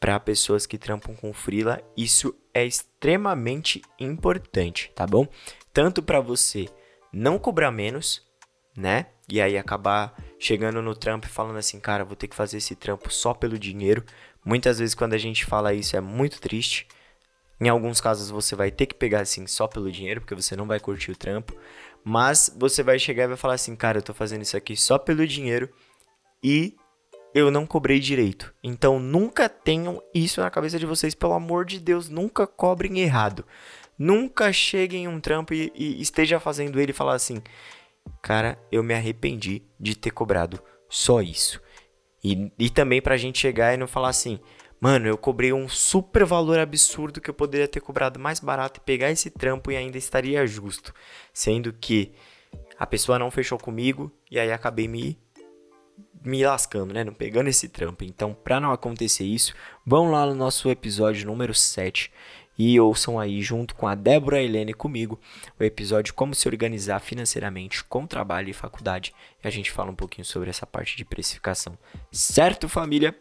Para 0.00 0.18
pessoas 0.18 0.66
que 0.66 0.78
trampam 0.78 1.14
com 1.14 1.32
freela, 1.32 1.80
isso 1.96 2.34
é 2.52 2.64
extremamente 2.64 3.82
importante, 3.98 4.90
tá 4.94 5.06
bom? 5.06 5.26
Tanto 5.72 6.02
para 6.02 6.20
você 6.20 6.68
não 7.12 7.38
cobrar 7.38 7.70
menos, 7.70 8.22
né? 8.76 9.06
E 9.28 9.40
aí 9.40 9.56
acabar 9.56 10.14
chegando 10.38 10.82
no 10.82 10.94
trampo 10.94 11.26
e 11.26 11.30
falando 11.30 11.56
assim, 11.56 11.78
cara, 11.78 12.04
vou 12.04 12.16
ter 12.16 12.26
que 12.26 12.34
fazer 12.34 12.58
esse 12.58 12.74
trampo 12.74 13.12
só 13.12 13.32
pelo 13.32 13.58
dinheiro. 13.58 14.04
Muitas 14.44 14.78
vezes 14.78 14.94
quando 14.94 15.14
a 15.14 15.18
gente 15.18 15.44
fala 15.44 15.72
isso 15.72 15.96
é 15.96 16.00
muito 16.00 16.40
triste 16.40 16.86
em 17.62 17.68
alguns 17.68 18.00
casos 18.00 18.28
você 18.28 18.56
vai 18.56 18.72
ter 18.72 18.86
que 18.86 18.94
pegar 18.94 19.20
assim 19.20 19.46
só 19.46 19.68
pelo 19.68 19.92
dinheiro, 19.92 20.20
porque 20.20 20.34
você 20.34 20.56
não 20.56 20.66
vai 20.66 20.80
curtir 20.80 21.12
o 21.12 21.16
trampo. 21.16 21.56
Mas 22.02 22.52
você 22.58 22.82
vai 22.82 22.98
chegar 22.98 23.22
e 23.22 23.28
vai 23.28 23.36
falar 23.36 23.54
assim, 23.54 23.76
cara, 23.76 23.98
eu 23.98 24.02
tô 24.02 24.12
fazendo 24.12 24.42
isso 24.42 24.56
aqui 24.56 24.76
só 24.76 24.98
pelo 24.98 25.24
dinheiro 25.24 25.70
e 26.42 26.74
eu 27.32 27.52
não 27.52 27.64
cobrei 27.64 28.00
direito. 28.00 28.52
Então 28.64 28.98
nunca 28.98 29.48
tenham 29.48 30.02
isso 30.12 30.40
na 30.40 30.50
cabeça 30.50 30.76
de 30.76 30.84
vocês, 30.84 31.14
pelo 31.14 31.34
amor 31.34 31.64
de 31.64 31.78
Deus, 31.78 32.08
nunca 32.08 32.48
cobrem 32.48 32.98
errado. 32.98 33.46
Nunca 33.96 34.52
cheguem 34.52 35.04
em 35.04 35.08
um 35.08 35.20
trampo 35.20 35.54
e, 35.54 35.70
e 35.72 36.02
esteja 36.02 36.40
fazendo 36.40 36.80
ele 36.80 36.92
falar 36.92 37.14
assim, 37.14 37.40
cara, 38.20 38.58
eu 38.72 38.82
me 38.82 38.92
arrependi 38.92 39.62
de 39.78 39.96
ter 39.96 40.10
cobrado 40.10 40.60
só 40.88 41.22
isso. 41.22 41.62
E, 42.24 42.50
e 42.58 42.68
também 42.68 43.00
pra 43.00 43.16
gente 43.16 43.38
chegar 43.38 43.72
e 43.72 43.76
não 43.76 43.86
falar 43.86 44.08
assim, 44.08 44.40
Mano, 44.82 45.06
eu 45.06 45.16
cobrei 45.16 45.52
um 45.52 45.68
super 45.68 46.24
valor 46.24 46.58
absurdo 46.58 47.20
que 47.20 47.30
eu 47.30 47.34
poderia 47.34 47.68
ter 47.68 47.78
cobrado 47.78 48.18
mais 48.18 48.40
barato 48.40 48.80
e 48.80 48.84
pegar 48.84 49.12
esse 49.12 49.30
trampo 49.30 49.70
e 49.70 49.76
ainda 49.76 49.96
estaria 49.96 50.44
justo. 50.44 50.92
Sendo 51.32 51.72
que 51.72 52.10
a 52.76 52.84
pessoa 52.84 53.16
não 53.16 53.30
fechou 53.30 53.56
comigo 53.56 54.10
e 54.28 54.40
aí 54.40 54.50
acabei 54.50 54.88
me 54.88 55.16
me 56.24 56.44
lascando, 56.44 56.92
né? 56.92 57.04
Não 57.04 57.14
pegando 57.14 57.48
esse 57.48 57.68
trampo. 57.68 58.02
Então, 58.02 58.34
para 58.34 58.58
não 58.58 58.72
acontecer 58.72 59.22
isso, 59.22 59.54
vão 59.86 60.10
lá 60.10 60.26
no 60.26 60.34
nosso 60.34 60.68
episódio 60.68 61.28
número 61.28 61.54
7 61.54 62.12
e 62.58 62.80
ouçam 62.80 63.20
aí 63.20 63.40
junto 63.40 63.76
com 63.76 63.86
a 63.86 63.94
Débora 63.94 64.42
Helene 64.42 64.74
comigo 64.74 65.20
o 65.60 65.62
episódio 65.62 66.12
Como 66.12 66.34
se 66.34 66.48
organizar 66.48 66.98
financeiramente 66.98 67.84
com 67.84 68.04
trabalho 68.04 68.48
e 68.48 68.52
faculdade. 68.52 69.14
E 69.44 69.46
a 69.46 69.50
gente 69.50 69.70
fala 69.70 69.92
um 69.92 69.96
pouquinho 69.96 70.24
sobre 70.24 70.50
essa 70.50 70.66
parte 70.66 70.96
de 70.96 71.04
precificação. 71.04 71.78
Certo, 72.10 72.68
família? 72.68 73.16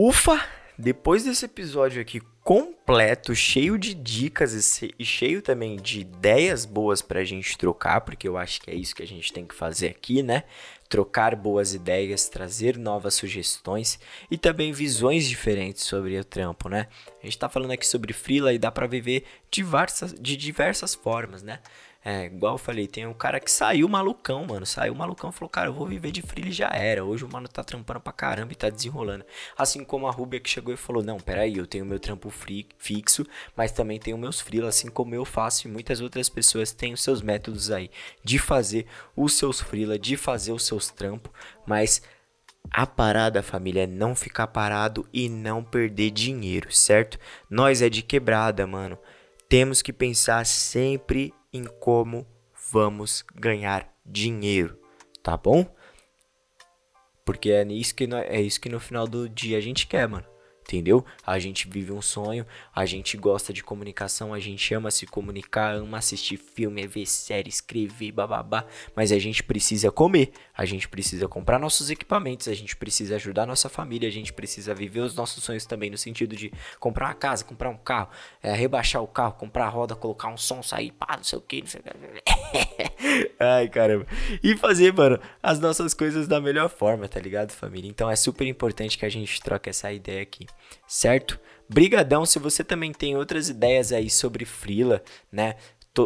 Ufa! 0.00 0.40
Depois 0.78 1.24
desse 1.24 1.44
episódio 1.44 2.00
aqui 2.00 2.20
completo, 2.44 3.34
cheio 3.34 3.76
de 3.76 3.92
dicas 3.94 4.80
e 4.96 5.04
cheio 5.04 5.42
também 5.42 5.74
de 5.74 6.02
ideias 6.02 6.64
boas 6.64 7.02
pra 7.02 7.24
gente 7.24 7.58
trocar, 7.58 8.02
porque 8.02 8.28
eu 8.28 8.36
acho 8.36 8.60
que 8.60 8.70
é 8.70 8.76
isso 8.76 8.94
que 8.94 9.02
a 9.02 9.06
gente 9.06 9.32
tem 9.32 9.44
que 9.44 9.56
fazer 9.56 9.88
aqui, 9.88 10.22
né? 10.22 10.44
Trocar 10.88 11.34
boas 11.34 11.74
ideias, 11.74 12.28
trazer 12.28 12.78
novas 12.78 13.14
sugestões 13.14 13.98
e 14.30 14.38
também 14.38 14.70
visões 14.70 15.28
diferentes 15.28 15.82
sobre 15.82 16.16
o 16.16 16.24
trampo, 16.24 16.68
né? 16.68 16.86
A 17.20 17.26
gente 17.26 17.36
tá 17.36 17.48
falando 17.48 17.72
aqui 17.72 17.84
sobre 17.84 18.12
freela 18.12 18.52
e 18.52 18.58
dá 18.58 18.70
para 18.70 18.86
viver 18.86 19.24
diversas, 19.50 20.14
de 20.14 20.36
diversas 20.36 20.94
formas, 20.94 21.42
né? 21.42 21.58
É, 22.10 22.24
igual 22.24 22.54
eu 22.54 22.58
falei, 22.58 22.86
tem 22.86 23.06
um 23.06 23.12
cara 23.12 23.38
que 23.38 23.50
saiu 23.50 23.86
malucão, 23.86 24.46
mano. 24.46 24.64
Saiu 24.64 24.94
malucão 24.94 25.30
falou, 25.30 25.50
cara, 25.50 25.68
eu 25.68 25.74
vou 25.74 25.86
viver 25.86 26.10
de 26.10 26.22
free 26.22 26.48
e 26.48 26.52
já 26.52 26.68
era. 26.68 27.04
Hoje 27.04 27.24
o 27.24 27.28
mano 27.28 27.46
tá 27.48 27.62
trampando 27.62 28.00
pra 28.00 28.12
caramba 28.12 28.52
e 28.52 28.56
tá 28.56 28.70
desenrolando. 28.70 29.26
Assim 29.56 29.84
como 29.84 30.06
a 30.06 30.10
Rubia 30.10 30.40
que 30.40 30.48
chegou 30.48 30.72
e 30.72 30.76
falou, 30.76 31.02
não, 31.02 31.18
peraí, 31.18 31.58
eu 31.58 31.66
tenho 31.66 31.84
meu 31.84 32.00
trampo 32.00 32.30
free, 32.30 32.66
fixo, 32.78 33.26
mas 33.54 33.72
também 33.72 33.98
tenho 34.00 34.16
meus 34.16 34.40
freela, 34.40 34.68
assim 34.70 34.88
como 34.88 35.14
eu 35.14 35.24
faço 35.24 35.68
e 35.68 35.70
muitas 35.70 36.00
outras 36.00 36.30
pessoas 36.30 36.72
têm 36.72 36.94
os 36.94 37.02
seus 37.02 37.20
métodos 37.20 37.70
aí 37.70 37.90
de 38.24 38.38
fazer 38.38 38.86
os 39.14 39.34
seus 39.34 39.60
freela, 39.60 39.98
de 39.98 40.16
fazer 40.16 40.52
os 40.52 40.64
seus 40.64 40.88
trampos, 40.90 41.30
mas 41.66 42.00
A 42.70 42.86
parada, 42.86 43.42
família, 43.42 43.84
é 43.84 43.86
não 43.86 44.14
ficar 44.14 44.46
parado 44.48 45.08
e 45.12 45.28
não 45.28 45.64
perder 45.64 46.10
dinheiro, 46.10 46.70
certo? 46.72 47.18
Nós 47.48 47.80
é 47.82 47.88
de 47.88 48.02
quebrada, 48.02 48.66
mano. 48.66 48.98
Temos 49.48 49.80
que 49.80 49.92
pensar 49.92 50.44
sempre 50.44 51.32
em 51.52 51.64
como 51.64 52.26
vamos 52.70 53.24
ganhar 53.34 53.92
dinheiro, 54.04 54.78
tá 55.22 55.36
bom? 55.36 55.66
Porque 57.24 57.50
é 57.50 57.64
isso 57.66 57.94
que, 57.94 58.04
é 58.04 58.40
isso 58.40 58.60
que 58.60 58.68
no 58.68 58.80
final 58.80 59.06
do 59.06 59.28
dia 59.28 59.58
a 59.58 59.60
gente 59.60 59.86
quer, 59.86 60.08
mano 60.08 60.37
entendeu? 60.68 61.02
A 61.26 61.38
gente 61.38 61.66
vive 61.66 61.92
um 61.92 62.02
sonho, 62.02 62.46
a 62.74 62.84
gente 62.84 63.16
gosta 63.16 63.54
de 63.54 63.64
comunicação, 63.64 64.34
a 64.34 64.38
gente 64.38 64.74
ama 64.74 64.90
se 64.90 65.06
comunicar, 65.06 65.74
ama 65.74 65.96
assistir 65.96 66.36
filme, 66.36 66.86
ver 66.86 67.06
série, 67.06 67.48
escrever, 67.48 68.12
bababá, 68.12 68.66
mas 68.94 69.10
a 69.10 69.18
gente 69.18 69.42
precisa 69.42 69.90
comer, 69.90 70.30
a 70.54 70.66
gente 70.66 70.86
precisa 70.86 71.26
comprar 71.26 71.58
nossos 71.58 71.88
equipamentos, 71.88 72.48
a 72.48 72.54
gente 72.54 72.76
precisa 72.76 73.16
ajudar 73.16 73.46
nossa 73.46 73.70
família, 73.70 74.08
a 74.08 74.12
gente 74.12 74.30
precisa 74.30 74.74
viver 74.74 75.00
os 75.00 75.14
nossos 75.14 75.42
sonhos 75.42 75.64
também 75.64 75.88
no 75.88 75.96
sentido 75.96 76.36
de 76.36 76.52
comprar 76.78 77.06
uma 77.06 77.14
casa, 77.14 77.44
comprar 77.44 77.70
um 77.70 77.78
carro, 77.78 78.10
é, 78.42 78.52
rebaixar 78.52 79.02
o 79.02 79.08
carro, 79.08 79.32
comprar 79.32 79.64
a 79.64 79.70
roda, 79.70 79.96
colocar 79.96 80.28
um 80.28 80.36
som, 80.36 80.62
sair, 80.62 80.92
pá, 80.92 81.16
não 81.16 81.24
sei 81.24 81.38
o 81.38 81.42
que, 81.42 81.62
não 81.62 81.66
sei 81.66 81.80
o 81.80 81.84
que. 81.84 83.32
Ai, 83.40 83.68
caramba. 83.68 84.06
E 84.42 84.54
fazer, 84.56 84.92
mano, 84.92 85.18
as 85.42 85.58
nossas 85.58 85.94
coisas 85.94 86.28
da 86.28 86.40
melhor 86.40 86.68
forma, 86.68 87.08
tá 87.08 87.18
ligado, 87.18 87.52
família? 87.52 87.88
Então 87.88 88.10
é 88.10 88.16
super 88.16 88.46
importante 88.46 88.98
que 88.98 89.06
a 89.06 89.08
gente 89.08 89.40
troque 89.40 89.70
essa 89.70 89.90
ideia 89.90 90.20
aqui 90.20 90.46
certo? 90.86 91.38
Brigadão, 91.68 92.24
se 92.24 92.38
você 92.38 92.64
também 92.64 92.92
tem 92.92 93.16
outras 93.16 93.48
ideias 93.48 93.92
aí 93.92 94.08
sobre 94.08 94.44
Frila, 94.44 95.02
né? 95.30 95.56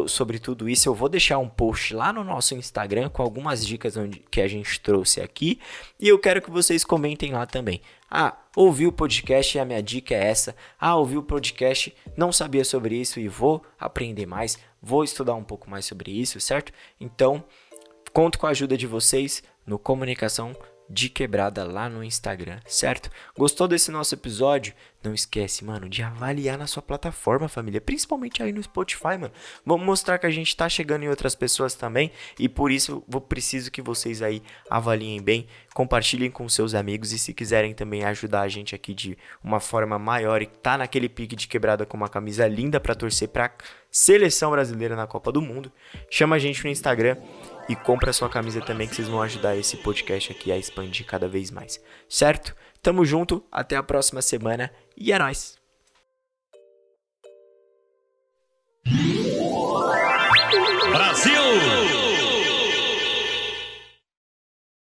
sobre 0.07 0.39
tudo 0.39 0.67
isso, 0.67 0.89
eu 0.89 0.95
vou 0.95 1.07
deixar 1.07 1.37
um 1.37 1.47
post 1.47 1.93
lá 1.93 2.11
no 2.11 2.23
nosso 2.23 2.55
Instagram 2.55 3.09
com 3.09 3.21
algumas 3.21 3.65
dicas 3.65 3.95
onde, 3.95 4.19
que 4.31 4.41
a 4.41 4.47
gente 4.47 4.79
trouxe 4.79 5.21
aqui 5.21 5.59
e 5.99 6.07
eu 6.07 6.17
quero 6.17 6.41
que 6.41 6.49
vocês 6.49 6.83
comentem 6.83 7.31
lá 7.31 7.45
também. 7.45 7.79
Ah, 8.09 8.35
ouvi 8.55 8.87
o 8.87 8.91
podcast 8.91 9.55
e 9.55 9.59
a 9.59 9.65
minha 9.65 9.83
dica 9.83 10.15
é 10.15 10.25
essa. 10.25 10.55
Ah, 10.79 10.95
ouvi 10.95 11.17
o 11.17 11.23
podcast, 11.23 11.93
não 12.17 12.31
sabia 12.31 12.65
sobre 12.65 12.95
isso 12.95 13.19
e 13.19 13.27
vou 13.27 13.63
aprender 13.79 14.25
mais, 14.25 14.57
vou 14.81 15.03
estudar 15.03 15.35
um 15.35 15.43
pouco 15.43 15.69
mais 15.69 15.85
sobre 15.85 16.11
isso, 16.11 16.39
certo? 16.39 16.73
Então, 16.99 17.43
conto 18.11 18.39
com 18.39 18.47
a 18.47 18.51
ajuda 18.51 18.75
de 18.75 18.87
vocês 18.87 19.43
no 19.65 19.77
comunicação 19.77 20.55
de 20.89 21.09
quebrada 21.09 21.63
lá 21.63 21.89
no 21.89 22.03
Instagram, 22.03 22.59
certo? 22.65 23.09
Gostou 23.37 23.67
desse 23.67 23.91
nosso 23.91 24.13
episódio? 24.15 24.73
Não 25.03 25.13
esquece, 25.13 25.65
mano, 25.65 25.89
de 25.89 26.01
avaliar 26.01 26.57
na 26.57 26.65
sua 26.65 26.81
plataforma, 26.81 27.49
família, 27.49 27.81
principalmente 27.81 28.41
aí 28.41 28.53
no 28.53 28.63
Spotify, 28.63 29.17
mano. 29.19 29.31
Vamos 29.65 29.85
mostrar 29.85 30.17
que 30.17 30.25
a 30.25 30.31
gente 30.31 30.55
tá 30.55 30.69
chegando 30.69 31.03
em 31.03 31.09
outras 31.09 31.35
pessoas 31.35 31.73
também 31.75 32.11
e 32.39 32.47
por 32.47 32.71
isso 32.71 33.03
eu 33.11 33.19
preciso 33.19 33.69
que 33.69 33.81
vocês 33.81 34.21
aí 34.21 34.41
avaliem 34.69 35.21
bem, 35.21 35.47
compartilhem 35.73 36.31
com 36.31 36.47
seus 36.47 36.73
amigos 36.73 37.11
e 37.11 37.19
se 37.19 37.33
quiserem 37.33 37.73
também 37.73 38.05
ajudar 38.05 38.41
a 38.41 38.47
gente 38.47 38.73
aqui 38.75 38.93
de 38.93 39.17
uma 39.43 39.59
forma 39.59 39.99
maior 39.99 40.41
e 40.41 40.45
tá 40.45 40.77
naquele 40.77 41.09
pique 41.09 41.35
de 41.35 41.47
quebrada 41.47 41.85
com 41.85 41.97
uma 41.97 42.07
camisa 42.07 42.47
linda 42.47 42.79
para 42.79 42.95
torcer 42.95 43.27
para 43.27 43.51
seleção 43.91 44.51
brasileira 44.51 44.95
na 44.95 45.05
Copa 45.05 45.31
do 45.31 45.41
Mundo, 45.41 45.71
chama 46.09 46.35
a 46.35 46.39
gente 46.39 46.63
no 46.63 46.69
Instagram 46.69 47.17
e 47.67 47.75
compra 47.75 48.13
sua 48.13 48.29
camisa 48.29 48.61
também 48.61 48.87
que 48.87 48.95
vocês 48.95 49.07
vão 49.07 49.21
ajudar 49.21 49.55
esse 49.55 49.77
podcast 49.77 50.31
aqui 50.31 50.51
a 50.51 50.57
expandir 50.57 51.05
cada 51.05 51.27
vez 51.27 51.49
mais. 51.51 51.81
Certo? 52.09 52.55
Tamo 52.81 53.05
junto, 53.05 53.45
até 53.51 53.75
a 53.75 53.83
próxima 53.83 54.21
semana 54.21 54.71
e 54.97 55.11
é 55.11 55.19
nóis! 55.19 55.57
Brasil! 60.91 62.02